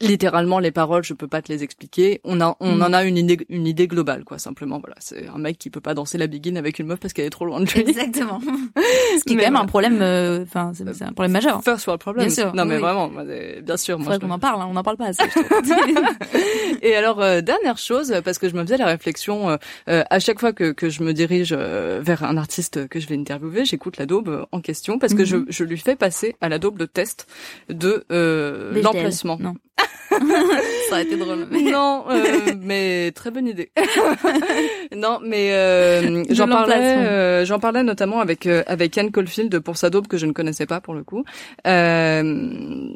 littéralement 0.00 0.58
les 0.58 0.70
paroles, 0.70 1.04
je 1.04 1.14
peux 1.14 1.28
pas 1.28 1.42
te 1.42 1.52
les 1.52 1.62
expliquer. 1.62 2.20
On 2.24 2.40
a, 2.40 2.56
on 2.60 2.76
Mm. 2.76 2.82
en 2.82 2.92
a 2.92 3.04
une 3.04 3.16
idée, 3.18 3.38
une 3.48 3.66
idée 3.66 3.86
globale 3.86 4.24
quoi, 4.24 4.38
simplement. 4.38 4.78
Voilà, 4.80 4.96
c'est 5.00 5.26
un 5.28 5.38
mec 5.38 5.58
qui 5.58 5.70
peut 5.70 5.80
pas 5.80 5.94
danser 5.94 6.16
la 6.18 6.26
biguine 6.26 6.56
avec 6.56 6.78
une 6.78 6.86
meuf 6.86 7.00
parce 7.00 7.12
qu'elle 7.12 7.26
est 7.26 7.30
trop 7.30 7.44
loin 7.44 7.60
de 7.60 7.66
lui. 7.70 7.80
Exactement. 7.80 8.40
Ce 9.18 9.24
qui 9.24 9.34
est 9.34 9.36
Mais 9.36 9.42
quand 9.44 9.46
même 9.46 9.52
voilà. 9.52 9.60
un 9.60 9.66
problème, 9.66 9.98
euh, 10.00 10.42
enfin, 10.42 10.72
c'est 10.74 10.92
c'est 10.94 11.04
un 11.04 11.12
problème 11.12 11.32
majeur. 11.32 11.62
First 11.62 11.86
world 11.86 12.00
problem. 12.00 12.26
Bien 12.26 12.34
sûr, 12.34 12.54
Non 12.54 12.64
mais 12.64 12.76
oui. 12.76 12.80
vraiment, 12.80 13.08
moi, 13.10 13.24
bien 13.24 13.76
sûr. 13.76 13.98
Moi, 13.98 14.04
Faudrait 14.04 14.18
je- 14.20 14.26
qu'on 14.26 14.32
en 14.32 14.38
parle, 14.38 14.62
hein, 14.62 14.68
on 14.70 14.76
en 14.76 14.82
parle 14.82 14.96
pas 14.96 15.06
assez. 15.06 15.22
Et 16.82 16.94
alors 16.96 17.20
euh, 17.20 17.40
dernière 17.40 17.78
chose, 17.78 18.14
parce 18.24 18.38
que 18.38 18.48
je 18.48 18.54
me 18.54 18.62
faisais 18.62 18.76
la 18.76 18.86
réflexion 18.86 19.50
euh, 19.50 19.56
euh, 19.88 20.02
à 20.10 20.18
chaque 20.18 20.40
fois 20.40 20.52
que, 20.52 20.72
que 20.72 20.88
je 20.88 21.02
me 21.02 21.12
dirige 21.12 21.54
euh, 21.56 22.00
vers 22.02 22.24
un 22.24 22.36
artiste 22.36 22.88
que 22.88 23.00
je 23.00 23.06
vais 23.08 23.16
interviewer, 23.16 23.64
j'écoute 23.64 23.96
la 23.98 24.06
daube 24.06 24.28
euh, 24.28 24.44
en 24.52 24.60
question 24.60 24.98
parce 24.98 25.14
que 25.14 25.24
je, 25.24 25.36
Mhm. 25.36 25.46
je 25.48 25.64
lui 25.64 25.78
fais 25.78 25.96
passer 25.96 26.36
à 26.40 26.48
la 26.48 26.58
daube 26.58 26.78
le 26.78 26.86
test 26.86 27.26
de 27.68 28.04
euh, 28.12 28.80
l'emplacement. 28.82 29.38
Ça 30.88 30.92
aurait 30.96 31.02
été 31.02 31.16
drôle. 31.16 31.46
mais- 31.50 31.62
Non, 31.70 32.04
euh, 32.10 32.52
mais 32.60 33.12
très 33.12 33.30
bonne 33.30 33.46
idée. 33.46 33.70
non, 34.96 35.18
mais 35.24 35.52
euh, 35.52 36.24
j'en 36.30 36.46
parlais, 36.48 36.74
euh, 37.06 37.44
j'en 37.44 37.58
parlais 37.58 37.82
notamment 37.82 38.20
avec 38.20 38.46
euh, 38.46 38.62
avec 38.66 38.96
Anne 38.98 39.10
Caulfield 39.10 39.58
pour 39.60 39.76
sa 39.76 39.90
daube 39.90 40.06
que 40.08 40.16
je 40.18 40.26
ne 40.26 40.32
connaissais 40.32 40.66
pas 40.66 40.80
pour 40.80 40.94
le 40.94 41.02
coup. 41.04 41.24
Euh, 41.66 42.88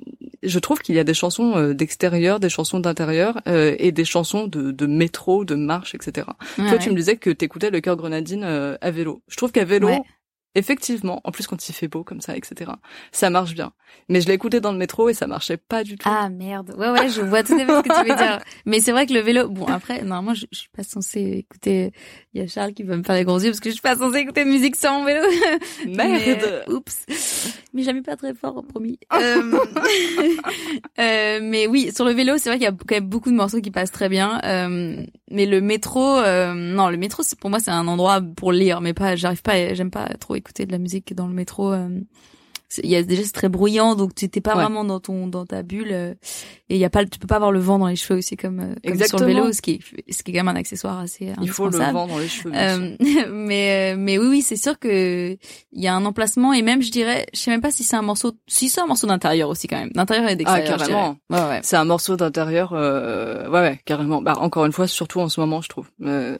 je 0.42 0.58
trouve 0.58 0.80
qu'il 0.80 0.94
y 0.94 0.98
a 0.98 1.04
des 1.04 1.14
chansons 1.14 1.56
euh, 1.56 1.74
d'extérieur, 1.74 2.40
des 2.40 2.48
chansons 2.48 2.80
d'intérieur 2.80 3.40
euh, 3.48 3.74
et 3.78 3.92
des 3.92 4.04
chansons 4.04 4.46
de, 4.46 4.70
de 4.72 4.86
métro, 4.86 5.44
de 5.44 5.54
marche, 5.54 5.94
etc. 5.94 6.26
Toi, 6.56 6.78
tu 6.78 6.90
me 6.90 6.96
disais 6.96 7.16
que 7.16 7.30
t'écoutais 7.30 7.70
le 7.70 7.80
cœur 7.80 7.96
grenadine 7.96 8.44
à 8.80 8.90
vélo. 8.90 9.22
Je 9.28 9.36
trouve 9.36 9.52
qu'à 9.52 9.64
vélo, 9.64 9.88
Ouais. 9.88 10.00
Effectivement, 10.54 11.20
en 11.24 11.30
plus 11.30 11.46
quand 11.46 11.68
il 11.68 11.72
fait 11.72 11.88
beau 11.88 12.04
comme 12.04 12.20
ça, 12.20 12.36
etc., 12.36 12.70
ça 13.12 13.30
marche 13.30 13.54
bien. 13.54 13.72
Mais 14.08 14.20
je 14.20 14.28
l'ai 14.28 14.34
écouté 14.34 14.60
dans 14.60 14.72
le 14.72 14.78
métro 14.78 15.08
et 15.08 15.14
ça 15.14 15.26
marchait 15.26 15.56
pas 15.56 15.84
du 15.84 15.96
tout. 15.96 16.08
Ah 16.08 16.28
merde. 16.28 16.74
Ouais 16.76 16.90
ouais, 16.90 17.08
je 17.08 17.20
vois 17.20 17.42
tout 17.42 17.54
à 17.54 17.58
fait 17.58 17.66
ce 17.66 17.82
que 17.82 18.02
tu 18.02 18.08
veux 18.08 18.16
dire. 18.16 18.40
Mais 18.66 18.80
c'est 18.80 18.92
vrai 18.92 19.06
que 19.06 19.12
le 19.12 19.20
vélo, 19.20 19.48
bon 19.48 19.66
après, 19.66 20.02
normalement, 20.02 20.34
je, 20.34 20.46
je 20.50 20.58
suis 20.58 20.68
pas 20.70 20.82
censée 20.82 21.20
écouter. 21.20 21.92
Il 22.32 22.40
y 22.40 22.44
a 22.44 22.48
Charles 22.48 22.74
qui 22.74 22.82
va 22.82 22.96
me 22.96 23.02
faire 23.02 23.14
les 23.14 23.24
gros 23.24 23.38
yeux 23.38 23.50
parce 23.50 23.60
que 23.60 23.70
je 23.70 23.74
suis 23.74 23.82
pas 23.82 23.96
censée 23.96 24.18
écouter 24.18 24.44
de 24.44 24.50
musique 24.50 24.76
sans 24.76 25.00
mon 25.00 25.04
vélo. 25.04 25.22
Merde. 25.86 26.64
Mais, 26.66 26.72
oups. 26.72 27.06
Mais 27.74 27.82
jamais 27.82 28.02
pas 28.02 28.16
très 28.16 28.34
fort, 28.34 28.64
promis. 28.66 28.98
Euh, 29.14 29.58
euh, 30.98 31.40
mais 31.42 31.66
oui, 31.66 31.90
sur 31.92 32.04
le 32.04 32.12
vélo, 32.12 32.34
c'est 32.38 32.48
vrai 32.48 32.58
qu'il 32.58 32.66
y 32.66 32.68
a 32.68 32.72
quand 32.72 32.94
même 32.94 33.08
beaucoup 33.08 33.30
de 33.30 33.36
morceaux 33.36 33.60
qui 33.60 33.70
passent 33.70 33.90
très 33.90 34.08
bien. 34.08 34.40
Euh, 34.44 35.04
mais 35.30 35.46
le 35.46 35.60
métro, 35.60 36.18
euh, 36.18 36.54
non, 36.54 36.88
le 36.88 36.96
métro, 36.96 37.22
c'est 37.22 37.38
pour 37.38 37.50
moi, 37.50 37.58
c'est 37.58 37.70
un 37.70 37.88
endroit 37.88 38.20
pour 38.36 38.52
lire, 38.52 38.80
mais 38.80 38.94
pas, 38.94 39.16
j'arrive 39.16 39.42
pas, 39.42 39.74
j'aime 39.74 39.90
pas 39.90 40.06
trop 40.20 40.36
écouter 40.36 40.66
de 40.66 40.72
la 40.72 40.78
musique 40.78 41.14
dans 41.14 41.26
le 41.26 41.34
métro. 41.34 41.74
Il 42.82 42.90
y 42.90 42.96
a 42.96 43.02
déjà 43.02 43.22
c'est 43.24 43.32
très 43.32 43.48
bruyant, 43.48 43.94
donc 43.94 44.14
tu 44.14 44.28
t'es 44.28 44.40
pas 44.40 44.54
Ouais. 44.54 44.62
vraiment 44.62 44.84
dans 44.84 45.00
ton 45.00 45.26
dans 45.26 45.44
ta 45.46 45.62
bulle. 45.62 45.88
euh, 45.92 46.14
et 46.70 46.76
il 46.76 46.78
y 46.80 46.84
a 46.86 46.90
pas, 46.90 47.04
tu 47.04 47.18
peux 47.18 47.26
pas 47.26 47.36
avoir 47.36 47.52
le 47.52 47.60
vent 47.60 47.78
dans 47.78 47.88
les 47.88 47.96
cheveux 47.96 48.18
aussi 48.18 48.36
comme, 48.36 48.58
euh, 48.60 48.74
comme 48.86 48.98
sur 49.04 49.18
le 49.18 49.26
vélo, 49.26 49.52
ce 49.52 49.60
qui 49.60 49.72
est 50.06 50.12
ce 50.12 50.22
qui 50.22 50.30
est 50.30 50.34
quand 50.34 50.44
même 50.44 50.48
un 50.56 50.58
accessoire 50.58 50.98
assez 50.98 51.32
Il 51.42 51.50
faut 51.50 51.68
le 51.68 51.76
vent 51.76 52.06
dans 52.06 52.18
les 52.18 52.26
cheveux. 52.28 52.52
Euh, 52.54 52.96
mais 53.32 53.92
euh, 53.94 53.96
mais 53.98 54.16
oui 54.18 54.26
oui 54.28 54.42
c'est 54.42 54.56
sûr 54.56 54.78
que 54.78 55.32
il 55.72 55.82
y 55.82 55.86
a 55.86 55.94
un 55.94 56.04
emplacement 56.06 56.52
et 56.54 56.62
même 56.62 56.80
je 56.82 56.90
dirais 56.90 57.26
je 57.34 57.40
sais 57.40 57.50
même 57.50 57.60
pas 57.60 57.70
si 57.70 57.84
c'est 57.84 57.96
un 57.96 58.02
morceau 58.02 58.32
si 58.46 58.68
c'est 58.70 58.80
un 58.80 58.86
morceau 58.86 59.06
d'intérieur 59.06 59.50
aussi 59.50 59.66
quand 59.68 59.76
même 59.78 59.90
d'intérieur 59.94 60.28
et 60.30 60.36
d'extérieur 60.36 60.78
je 60.78 60.84
carrément. 60.86 61.16
ouais 61.30 61.38
ouais 61.40 61.60
C'est 61.62 61.76
un 61.76 61.84
morceau 61.84 62.16
d'intérieur, 62.16 62.72
euh, 62.72 63.48
ouais, 63.50 63.60
ouais, 63.60 63.80
carrément. 63.84 64.22
Bah, 64.22 64.34
encore 64.38 64.64
une 64.64 64.72
fois, 64.72 64.86
surtout 64.86 65.20
en 65.20 65.28
ce 65.28 65.40
moment, 65.40 65.60
je 65.60 65.68
trouve. 65.68 65.88
Euh, 66.02 66.36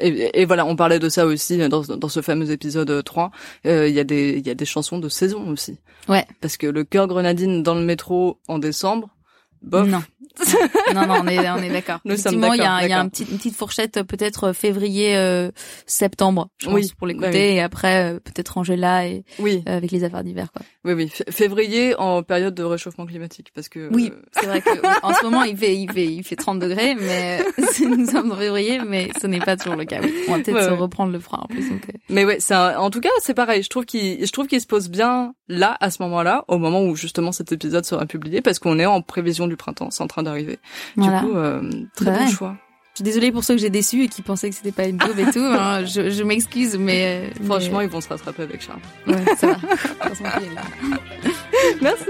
et, 0.00 0.40
et 0.40 0.44
voilà, 0.44 0.66
on 0.66 0.76
parlait 0.76 0.98
de 0.98 1.08
ça 1.08 1.24
aussi 1.26 1.56
dans, 1.68 1.82
dans 1.82 2.08
ce 2.08 2.20
fameux 2.20 2.50
épisode 2.50 3.02
3. 3.04 3.30
Euh, 3.66 3.88
Il 3.88 3.94
y 3.94 4.00
a 4.00 4.04
des, 4.04 4.34
il 4.38 4.46
y 4.46 4.50
a 4.50 4.54
des 4.54 4.64
chansons 4.64 4.98
de 4.98 5.08
saison 5.08 5.48
aussi. 5.48 5.77
Ouais. 6.08 6.26
Parce 6.40 6.56
que 6.56 6.66
le 6.66 6.84
cœur 6.84 7.06
grenadine 7.06 7.62
dans 7.62 7.74
le 7.74 7.82
métro 7.82 8.40
en 8.48 8.58
décembre, 8.58 9.08
bof. 9.62 9.88
non 9.88 10.02
non 10.94 11.06
non 11.06 11.20
on 11.22 11.26
est 11.26 11.48
on 11.50 11.56
est 11.58 11.68
d'accord 11.70 11.98
effectivement 12.04 12.52
il 12.54 12.60
y 12.60 12.62
a 12.62 12.86
y 12.86 12.92
un 12.92 13.08
petit, 13.08 13.24
une 13.30 13.36
petite 13.38 13.56
fourchette 13.56 13.96
euh, 13.98 14.04
peut-être 14.04 14.44
euh, 14.48 14.52
février 14.52 15.16
euh, 15.16 15.50
septembre 15.86 16.48
je 16.58 16.66
pense 16.66 16.74
Oui, 16.74 16.92
pour 16.96 17.06
l'écouter 17.06 17.26
bah 17.30 17.32
oui. 17.38 17.38
et 17.56 17.60
après 17.60 18.12
euh, 18.14 18.18
peut-être 18.20 18.48
ranger 18.50 18.76
là 18.76 19.06
et 19.06 19.24
Oui, 19.38 19.62
euh, 19.68 19.76
avec 19.76 19.90
les 19.90 20.04
affaires 20.04 20.24
d'hiver 20.24 20.48
quoi 20.52 20.62
oui, 20.84 20.92
oui. 20.94 21.10
Février 21.30 21.94
en 21.98 22.22
période 22.22 22.54
de 22.54 22.62
réchauffement 22.62 23.04
climatique, 23.06 23.48
parce 23.54 23.68
que. 23.68 23.88
oui 23.92 24.12
c'est 24.32 24.46
vrai 24.46 24.60
que 24.62 24.70
en 25.06 25.12
ce 25.14 25.22
moment 25.24 25.42
il 25.42 25.56
fait 25.56 25.76
il 25.76 25.90
fait 25.92 26.06
il 26.06 26.22
fait 26.24 26.36
30 26.36 26.58
degrés 26.58 26.94
mais 26.94 27.40
nous 27.80 28.06
sommes 28.06 28.32
en 28.32 28.36
février 28.36 28.80
mais 28.86 29.10
ce 29.20 29.26
n'est 29.26 29.40
pas 29.40 29.56
toujours 29.56 29.76
le 29.76 29.84
cas 29.84 30.00
oui. 30.02 30.12
on 30.28 30.32
va 30.32 30.38
peut-être 30.38 30.54
Ouais, 30.54 30.64
se 30.64 30.70
ouais. 30.70 30.76
reprendre 30.76 31.12
le 31.12 31.20
frein 31.20 31.38
en 31.42 31.46
plus 31.46 31.68
donc 31.68 31.82
Mais 32.08 32.24
ouais, 32.24 32.38
c'est 32.40 32.54
un- 32.54 32.78
en 32.78 32.90
tout 32.90 33.00
cas, 33.00 33.10
c'est 33.20 33.34
pareil. 33.34 33.62
Je 33.62 33.68
trouve 33.68 33.84
qu'il, 33.84 34.24
je 34.24 34.32
trouve 34.32 34.46
qu'il 34.46 34.60
se 34.60 34.66
pose 34.66 34.88
bien 34.88 35.34
là, 35.48 35.76
à 35.80 35.90
ce 35.90 36.02
moment-là, 36.02 36.44
au 36.48 36.56
moment 36.58 36.82
où 36.82 36.96
justement 36.96 37.32
cet 37.32 37.52
épisode 37.52 37.84
sera 37.84 38.06
publié, 38.06 38.40
parce 38.40 38.58
qu'on 38.58 38.78
est 38.78 38.86
en 38.86 39.02
prévision 39.02 39.46
du 39.46 39.56
printemps, 39.56 39.90
c'est 39.90 40.02
en 40.02 40.06
train 40.06 40.22
d'arriver. 40.28 40.58
voilà 40.96 41.20
Du 41.20 41.26
coup, 41.26 41.36
euh, 41.36 41.70
très 41.96 42.04
Bah 42.06 42.18
bon 42.18 42.24
ouais. 42.26 42.30
choix. 42.30 42.56
Je 42.94 43.00
suis 43.00 43.04
désolée 43.04 43.30
pour 43.30 43.44
ceux 43.44 43.54
que 43.54 43.60
j'ai 43.60 43.70
déçus 43.70 44.02
et 44.02 44.08
qui 44.08 44.22
pensaient 44.22 44.50
que 44.50 44.56
c'était 44.56 44.72
pas 44.72 44.84
une 44.86 44.96
daube 44.96 45.16
et 45.18 45.30
tout. 45.30 45.38
hein. 45.38 45.84
Je, 45.84 46.10
je 46.10 46.22
m'excuse, 46.24 46.76
mais 46.76 47.30
euh, 47.30 47.44
Franchement, 47.44 47.80
ils 47.80 47.88
vont 47.88 48.00
se 48.00 48.08
rattraper 48.08 48.42
avec 48.42 48.60
Charles. 48.60 48.80
mais- 49.06 49.14
ouais, 49.14 49.36
ça 49.36 49.46
va. 49.48 49.56
Merci. 51.80 52.04